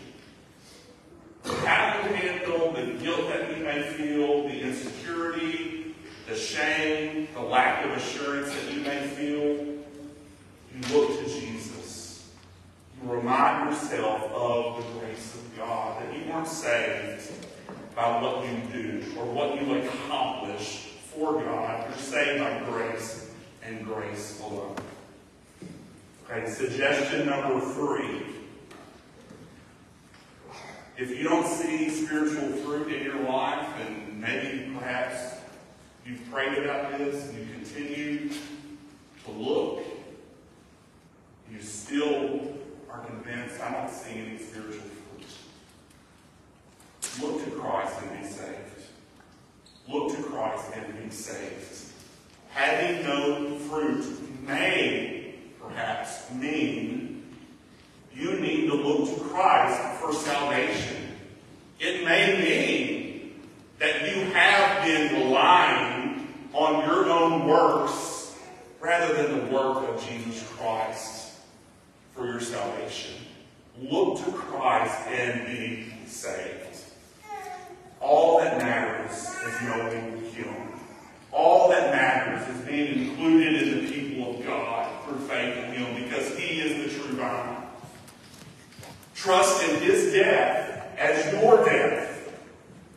How 1.45 2.01
you 2.03 2.15
handle 2.15 2.73
the 2.73 2.93
guilt 3.03 3.29
that 3.29 3.57
you 3.57 3.65
may 3.65 3.83
feel, 3.83 4.49
the 4.49 4.61
insecurity, 4.61 4.94
lack 7.55 7.85
of 7.85 7.93
assurance 7.93 8.53
that 8.53 8.75
you 8.75 8.81
may 8.81 9.07
feel, 9.07 9.65
you 10.75 10.93
look 10.93 11.17
to 11.21 11.25
Jesus. 11.25 12.29
You 13.01 13.13
remind 13.13 13.71
yourself 13.71 14.25
of 14.33 14.79
the 14.79 14.99
grace 14.99 15.37
of 15.37 15.57
God, 15.57 16.03
that 16.03 16.13
you 16.19 16.33
weren't 16.33 16.49
saved 16.49 17.31
by 17.95 18.21
what 18.21 18.45
you 18.45 18.57
do 18.73 19.05
or 19.17 19.27
what 19.27 19.55
you 19.55 19.73
accomplish 19.73 20.95
for 21.15 21.35
God. 21.45 21.89
You're 21.89 21.97
saved 21.97 22.41
by 22.41 22.69
grace 22.69 23.31
and 23.63 23.87
grace 23.87 24.41
alone. 24.41 24.75
Okay, 26.29 26.51
suggestion 26.51 27.27
number 27.27 27.61
three. 27.61 28.23
If 30.99 31.17
you 31.17 31.23
don't 31.23 31.47
see 31.47 31.89
spiritual 31.89 32.49
fruit 32.49 32.93
in 32.93 33.05
your 33.05 33.21
life, 33.21 33.69
and 33.81 34.21
maybe 34.21 34.73
perhaps 34.77 35.24
you've 36.07 36.31
prayed 36.31 36.59
about 36.59 36.99
this 36.99 37.31
and 37.31 37.39
you 37.39 37.55
continue 37.55 38.31
to 39.25 39.31
look, 39.31 39.83
you 41.51 41.61
still 41.61 42.41
are 42.91 43.05
convinced 43.05 43.61
I'm 43.63 43.73
not 43.73 43.91
seeing 43.91 44.29
any 44.29 44.39
spiritual 44.39 44.81
fruit. 44.81 45.27
Look 47.23 47.45
to 47.45 47.51
Christ 47.53 47.95
and 48.03 48.21
be 48.21 48.27
saved. 48.27 48.89
Look 49.89 50.17
to 50.17 50.23
Christ 50.23 50.65
and 50.75 51.03
be 51.03 51.11
saved. 51.11 51.93
Having 52.51 53.05
no 53.05 53.59
fruit 53.61 54.05
may 54.47 55.35
perhaps 55.61 56.31
mean 56.33 57.25
you 58.15 58.39
need 58.41 58.69
to 58.69 58.75
look 58.75 59.17
to 59.17 59.25
Christ 59.25 60.01
for 60.01 60.13
salvation. 60.13 61.17
It 61.81 62.05
may 62.05 62.41
mean 62.41 63.49
that 63.81 64.03
you 64.03 64.31
have 64.33 64.85
been 64.85 65.15
relying 65.15 65.94
on 66.55 66.87
your 66.87 67.11
own 67.11 67.47
works 67.49 68.37
rather 68.81 69.15
than 69.15 69.47
the 69.47 69.53
work 69.53 69.89
of 69.89 70.07
Jesus 70.09 70.49
Christ 70.57 71.33
for 72.15 72.27
your 72.27 72.41
salvation. 72.41 73.15
Look 73.83 74.25
to 74.25 74.31
Christ 74.31 74.97
and 75.09 75.47
be 75.47 75.93
saved. 76.07 76.61
All 78.01 78.39
that 78.39 78.59
matters 78.59 79.13
is 79.13 79.63
knowing 79.63 80.31
Him. 80.33 80.55
All 81.33 81.71
that 81.71 81.91
matters 81.91 82.55
is 82.55 82.61
being 82.63 83.09
included 83.09 83.63
in 83.63 83.85
the 83.85 83.93
people 83.93 84.39
of 84.39 84.47
God 84.47 85.05
through 85.05 85.27
faith 85.27 85.57
in 85.57 85.73
Him 85.73 86.05
because 86.05 86.37
He 86.39 86.61
is 86.61 86.95
the 86.95 87.01
true 87.01 87.17
vine. 87.17 87.67
Trust 89.17 89.69
in 89.69 89.81
His 89.81 90.13
death 90.13 90.87
as 90.97 91.33
your 91.33 91.65
death. 91.65 92.33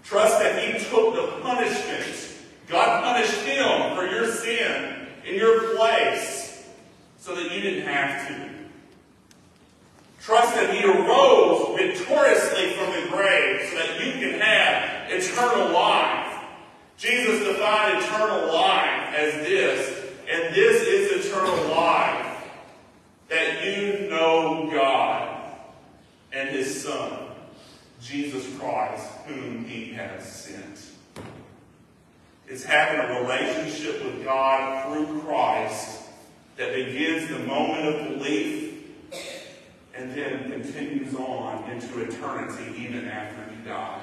Trust 0.04 0.39
that 0.39 0.62
He 0.62 0.78
took 0.89 1.15
the 1.15 1.41
punishment. 1.41 2.27
God 2.67 3.03
punished 3.03 3.41
Him 3.45 3.95
for 3.95 4.06
your 4.08 4.32
sin 4.32 5.08
in 5.25 5.36
your 5.36 5.75
place 5.75 6.67
so 7.17 7.36
that 7.36 7.51
you 7.51 7.62
didn't 7.62 7.88
have 7.88 8.27
to. 8.27 8.49
Trust 10.21 10.56
that 10.56 10.73
He 10.73 10.84
arose 10.84 11.77
victoriously 11.77 12.71
from 12.71 12.91
the 12.91 13.08
grave 13.10 13.69
so 13.69 13.77
that 13.77 14.06
you 14.06 14.12
can 14.13 14.39
have 14.39 15.12
eternal 15.12 15.71
life. 15.71 16.43
Jesus 16.97 17.47
defined 17.47 18.03
eternal 18.03 18.53
life 18.53 19.13
as 19.15 19.34
this, 19.45 20.06
and 20.30 20.53
this 20.53 20.82
is 20.82 21.25
eternal 21.27 21.56
life 21.69 22.43
that 23.30 23.63
you 23.63 24.10
know 24.10 24.69
God 24.71 25.53
and 26.34 26.49
His 26.49 26.84
Son, 26.84 27.27
Jesus 28.01 28.45
Christ, 28.58 29.10
whom 29.27 29.63
He 29.65 29.93
has 29.93 30.30
sent. 30.30 30.97
It's 32.48 32.64
having 32.64 33.00
a 33.00 33.22
relationship 33.22 34.04
with 34.06 34.24
God 34.24 34.86
through 34.86 35.22
Christ 35.22 36.04
that 36.56 36.74
begins 36.74 37.30
the 37.30 37.40
moment 37.40 37.86
of 37.86 38.18
belief 38.18 38.74
and 39.94 40.14
then 40.14 40.50
continues 40.50 41.14
on 41.16 41.70
into 41.70 42.02
eternity 42.02 42.74
even 42.78 43.08
after 43.08 43.54
you 43.54 43.66
die. 43.66 44.02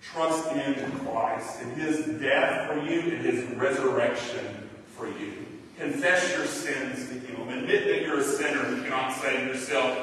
Trust 0.00 0.52
in 0.52 0.90
Christ, 0.98 1.62
in 1.62 1.70
His 1.70 2.06
death 2.20 2.68
for 2.68 2.78
you, 2.78 3.00
and 3.00 3.24
His 3.24 3.44
resurrection 3.56 4.68
for 4.96 5.08
you. 5.08 5.46
Confess 5.78 6.36
your 6.36 6.46
sins 6.46 7.08
to 7.08 7.14
Him. 7.14 7.48
Admit 7.48 7.84
that 7.84 8.02
you're 8.02 8.20
a 8.20 8.24
sinner 8.24 8.58
who 8.58 8.82
cannot 8.82 9.12
save 9.20 9.46
yourself, 9.46 9.98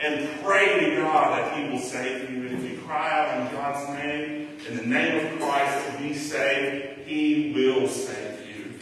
and 0.00 0.28
pray 0.42 0.80
to 0.80 0.96
God 0.96 1.38
that 1.38 1.56
He 1.56 1.70
will 1.70 1.78
save 1.78 2.30
you. 2.30 2.46
And 2.46 2.58
if 2.58 2.70
you 2.70 2.78
cry 2.78 3.10
out 3.10 3.46
in 3.46 3.52
God's 3.54 3.88
name, 4.02 4.41
in 4.68 4.76
the 4.76 4.86
name 4.86 5.26
of 5.26 5.40
Christ, 5.40 5.90
to 5.90 6.02
be 6.02 6.14
saved, 6.14 7.06
He 7.06 7.52
will 7.54 7.88
save 7.88 8.46
you. 8.46 8.74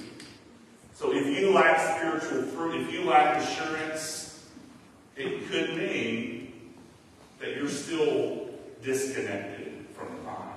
So 0.94 1.12
if 1.12 1.26
you 1.26 1.52
lack 1.52 1.96
spiritual 1.96 2.42
fruit, 2.42 2.82
if 2.82 2.92
you 2.92 3.04
lack 3.04 3.42
assurance, 3.42 4.46
it 5.16 5.48
could 5.48 5.76
mean 5.76 6.52
that 7.40 7.56
you're 7.56 7.68
still 7.68 8.50
disconnected 8.82 9.86
from 9.94 10.08
God. 10.24 10.54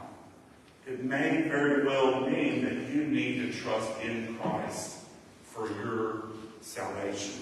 It 0.88 1.04
may 1.04 1.44
very 1.44 1.86
well 1.86 2.22
mean 2.22 2.64
that 2.66 2.94
you 2.94 3.06
need 3.06 3.38
to 3.40 3.58
trust 3.58 3.90
in 4.02 4.38
Christ 4.38 4.98
for 5.44 5.70
your 5.70 6.26
salvation. 6.62 7.42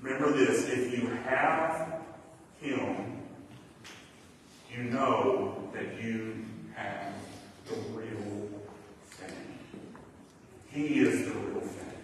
Remember 0.00 0.32
this 0.32 0.68
if 0.68 0.98
you 0.98 1.06
have 1.24 2.00
Him, 2.60 3.21
you 4.76 4.84
know 4.84 5.68
that 5.74 6.02
you 6.02 6.44
have 6.74 7.12
the 7.66 7.74
real 7.92 8.48
thing. 9.10 9.58
He 10.70 11.00
is 11.00 11.26
the 11.26 11.32
real 11.32 11.60
thing. 11.60 11.98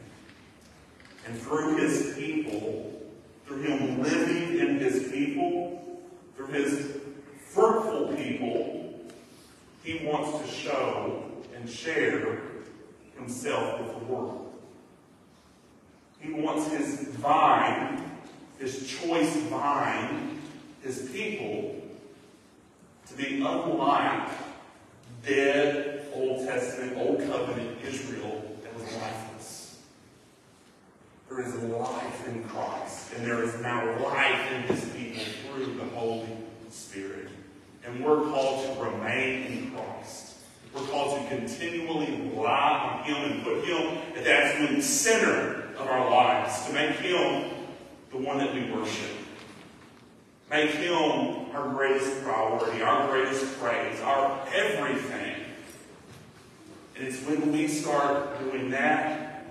And 1.26 1.38
through 1.40 1.78
His 1.78 2.14
people, 2.16 3.11
through 3.46 3.62
Him 3.62 4.02
living 4.02 4.59
in 4.59 4.78
His 4.78 5.11
people, 5.11 6.02
through 6.37 6.48
His 6.48 6.98
fruitful 7.46 8.14
people, 8.14 9.00
He 9.83 10.04
wants 10.07 10.46
to 10.46 10.54
show 10.54 11.24
and 11.54 11.68
share 11.68 12.38
Himself 13.16 13.81
with 13.81 13.98
the 13.98 14.04
world. 14.12 14.52
He 16.20 16.33
wants 16.33 16.70
His 16.70 17.09
vine, 17.14 18.11
His 18.59 18.87
choice 18.87 19.35
vine, 19.37 20.38
His 20.83 21.09
people, 21.11 21.88
to 23.18 23.24
be 23.24 23.37
unlike 23.37 24.28
dead 25.26 26.07
Old 26.14 26.46
Testament, 26.46 26.96
Old 26.96 27.18
Covenant 27.20 27.78
Israel 27.85 28.42
that 28.62 28.74
was 28.74 28.85
lifeless. 28.94 29.78
There 31.28 31.40
is 31.40 31.54
life 31.54 32.28
in 32.28 32.44
Christ, 32.44 33.14
and 33.14 33.26
there 33.26 33.42
is 33.42 33.61
now 33.61 34.00
life 34.02 34.52
in 34.52 34.62
His 34.62 34.85
people 34.90 35.22
through 35.52 35.74
the 35.74 35.85
Holy 35.96 36.28
Spirit. 36.70 37.28
And 37.85 38.04
we're 38.04 38.31
called 38.31 38.77
to 38.77 38.85
remain 38.85 39.46
in 39.46 39.71
Christ. 39.73 40.37
We're 40.75 40.87
called 40.87 41.21
to 41.21 41.37
continually 41.37 42.31
rely 42.35 43.00
on 43.00 43.04
Him 43.04 43.33
and 43.33 43.42
put 43.42 43.64
Him 43.64 43.98
at 44.16 44.25
the 44.25 44.33
absolute 44.33 44.83
center 44.83 45.64
of 45.77 45.87
our 45.87 46.10
lives, 46.10 46.66
to 46.66 46.73
make 46.73 46.96
Him 46.96 47.50
the 48.10 48.19
one 48.19 48.38
that 48.38 48.54
we 48.54 48.71
worship. 48.71 49.10
Make 50.51 50.71
Him 50.71 51.55
our 51.55 51.69
greatest 51.69 52.23
priority, 52.23 52.83
our 52.83 53.09
greatest 53.09 53.59
praise, 53.61 54.01
our 54.01 54.46
everything. 54.55 55.44
And 56.96 57.07
it's 57.07 57.23
when 57.25 57.53
we 57.53 57.69
start 57.69 58.38
doing 58.40 58.71
that, 58.71 59.46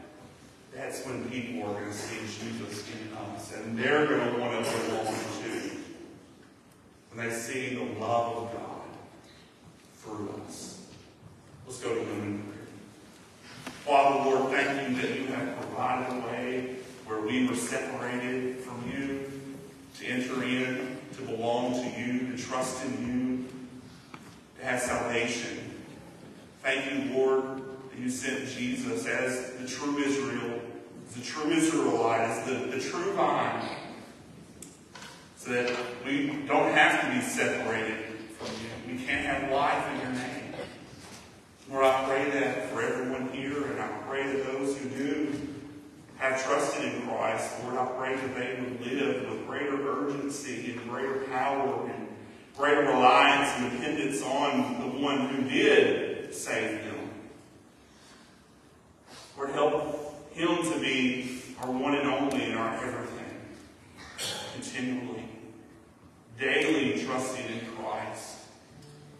that's 0.73 1.05
when 1.05 1.29
people 1.29 1.69
are 1.69 1.73
going 1.73 1.91
to 1.91 1.93
see 1.93 2.19
Jesus 2.19 2.83
in 2.89 3.15
us. 3.17 3.53
And 3.53 3.77
they're 3.77 4.07
going 4.07 4.33
to 4.33 4.39
want 4.39 4.65
to 4.65 4.71
belong 4.71 5.13
too. 5.43 5.71
When 7.11 7.27
they 7.27 7.33
see 7.33 7.75
the 7.75 7.99
love 7.99 8.37
of 8.37 8.53
God 8.53 8.77
through 9.95 10.33
us. 10.47 10.85
Let's 11.65 11.79
go 11.79 11.93
to 11.93 12.01
in 12.01 12.43
prayer. 12.43 12.57
Father, 13.85 14.29
Lord, 14.29 14.51
thank 14.51 14.89
you 14.89 15.01
that 15.01 15.19
you 15.19 15.27
have 15.27 15.57
provided 15.57 16.15
a 16.15 16.27
way 16.27 16.75
where 17.05 17.21
we 17.21 17.47
were 17.47 17.55
separated 17.55 18.57
from 18.57 18.91
you 18.91 19.26
to 19.99 20.05
enter 20.05 20.43
in, 20.43 20.97
to 21.15 21.21
belong 21.23 21.73
to 21.73 21.99
you, 21.99 22.31
to 22.31 22.37
trust 22.37 22.85
in 22.85 23.07
you, 23.07 23.45
to 24.59 24.65
have 24.65 24.79
salvation. 24.79 25.73
Thank 26.61 26.91
you, 26.91 27.15
Lord, 27.15 27.43
that 27.89 27.99
you 27.99 28.09
sent 28.09 28.47
Jesus 28.49 29.05
as 29.05 29.53
the 29.53 29.67
true 29.67 29.97
Israel, 29.97 30.59
as 31.07 31.15
the 31.15 31.21
true 31.21 31.51
Israelite, 31.51 32.21
as 32.21 32.45
the, 32.45 32.75
the 32.75 32.79
true 32.79 33.13
vine, 33.13 33.69
so 35.37 35.51
that 35.51 35.75
we 36.05 36.27
don't 36.47 36.73
have 36.73 37.01
to 37.01 37.15
be 37.15 37.21
separated 37.21 38.05
from 38.37 38.47
you. 38.47 38.97
We 38.97 39.03
can't 39.03 39.25
have 39.25 39.51
life 39.51 39.89
in 39.93 40.01
your 40.01 40.11
name. 40.11 40.43
Lord, 41.71 41.85
I 41.85 42.05
pray 42.05 42.29
that 42.31 42.69
for 42.69 42.81
everyone 42.81 43.29
here, 43.29 43.65
and 43.65 43.79
I 43.79 43.87
pray 44.07 44.31
that 44.31 44.45
those 44.45 44.77
who 44.77 44.89
do 44.89 45.36
have 46.17 46.43
trusted 46.43 46.93
in 46.93 47.07
Christ, 47.07 47.63
Lord, 47.63 47.77
I 47.77 47.85
pray 47.97 48.15
that 48.15 48.35
they 48.35 48.59
would 48.59 48.81
live 48.81 49.29
with 49.29 49.47
greater 49.47 49.77
urgency 49.99 50.71
and 50.71 50.89
greater 50.89 51.19
power 51.25 51.89
and 51.89 52.07
greater 52.57 52.81
reliance 52.81 53.51
and 53.57 53.71
dependence 53.71 54.21
on 54.23 54.81
the 54.81 54.99
one 54.99 55.29
who 55.29 55.47
did 55.47 56.33
save 56.33 56.83
them. 56.83 57.09
Lord, 59.37 59.51
help 59.51 60.33
him 60.33 60.63
to 60.71 60.79
be 60.79 61.41
our 61.61 61.71
one 61.71 61.95
and 61.95 62.07
only 62.07 62.45
and 62.45 62.57
our 62.57 62.73
everything, 62.83 63.25
continually, 64.53 65.23
daily 66.39 67.03
trusting 67.03 67.45
in 67.45 67.59
Christ, 67.75 68.37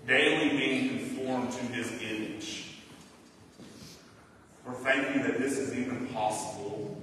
daily 0.07 0.57
being 0.57 0.89
conformed 0.89 1.51
to 1.51 1.59
his 1.65 1.91
image. 2.01 2.66
Lord, 4.67 4.79
thank 4.79 5.15
you 5.15 5.23
that 5.23 5.39
this 5.39 5.57
is 5.57 5.77
even 5.77 6.07
possible. 6.07 7.01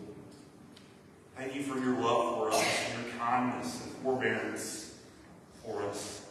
Thank 1.36 1.54
you 1.54 1.62
for 1.62 1.78
your 1.78 1.98
love 1.98 2.34
for 2.36 2.50
us 2.50 2.62
and 2.94 3.06
your 3.06 3.14
kindness 3.14 3.82
and 3.84 3.92
forbearance 3.96 4.94
for 5.64 5.82
us. 5.82 6.26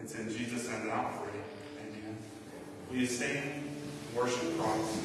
It's 0.00 0.14
in 0.14 0.28
Jesus' 0.28 0.68
name 0.68 0.86
that 0.86 0.94
I 0.94 1.10
pray. 1.16 1.40
Amen. 1.80 2.18
Will 2.90 2.96
you 2.98 3.06
and 3.06 3.64
worship 4.14 4.58
Christ? 4.58 4.98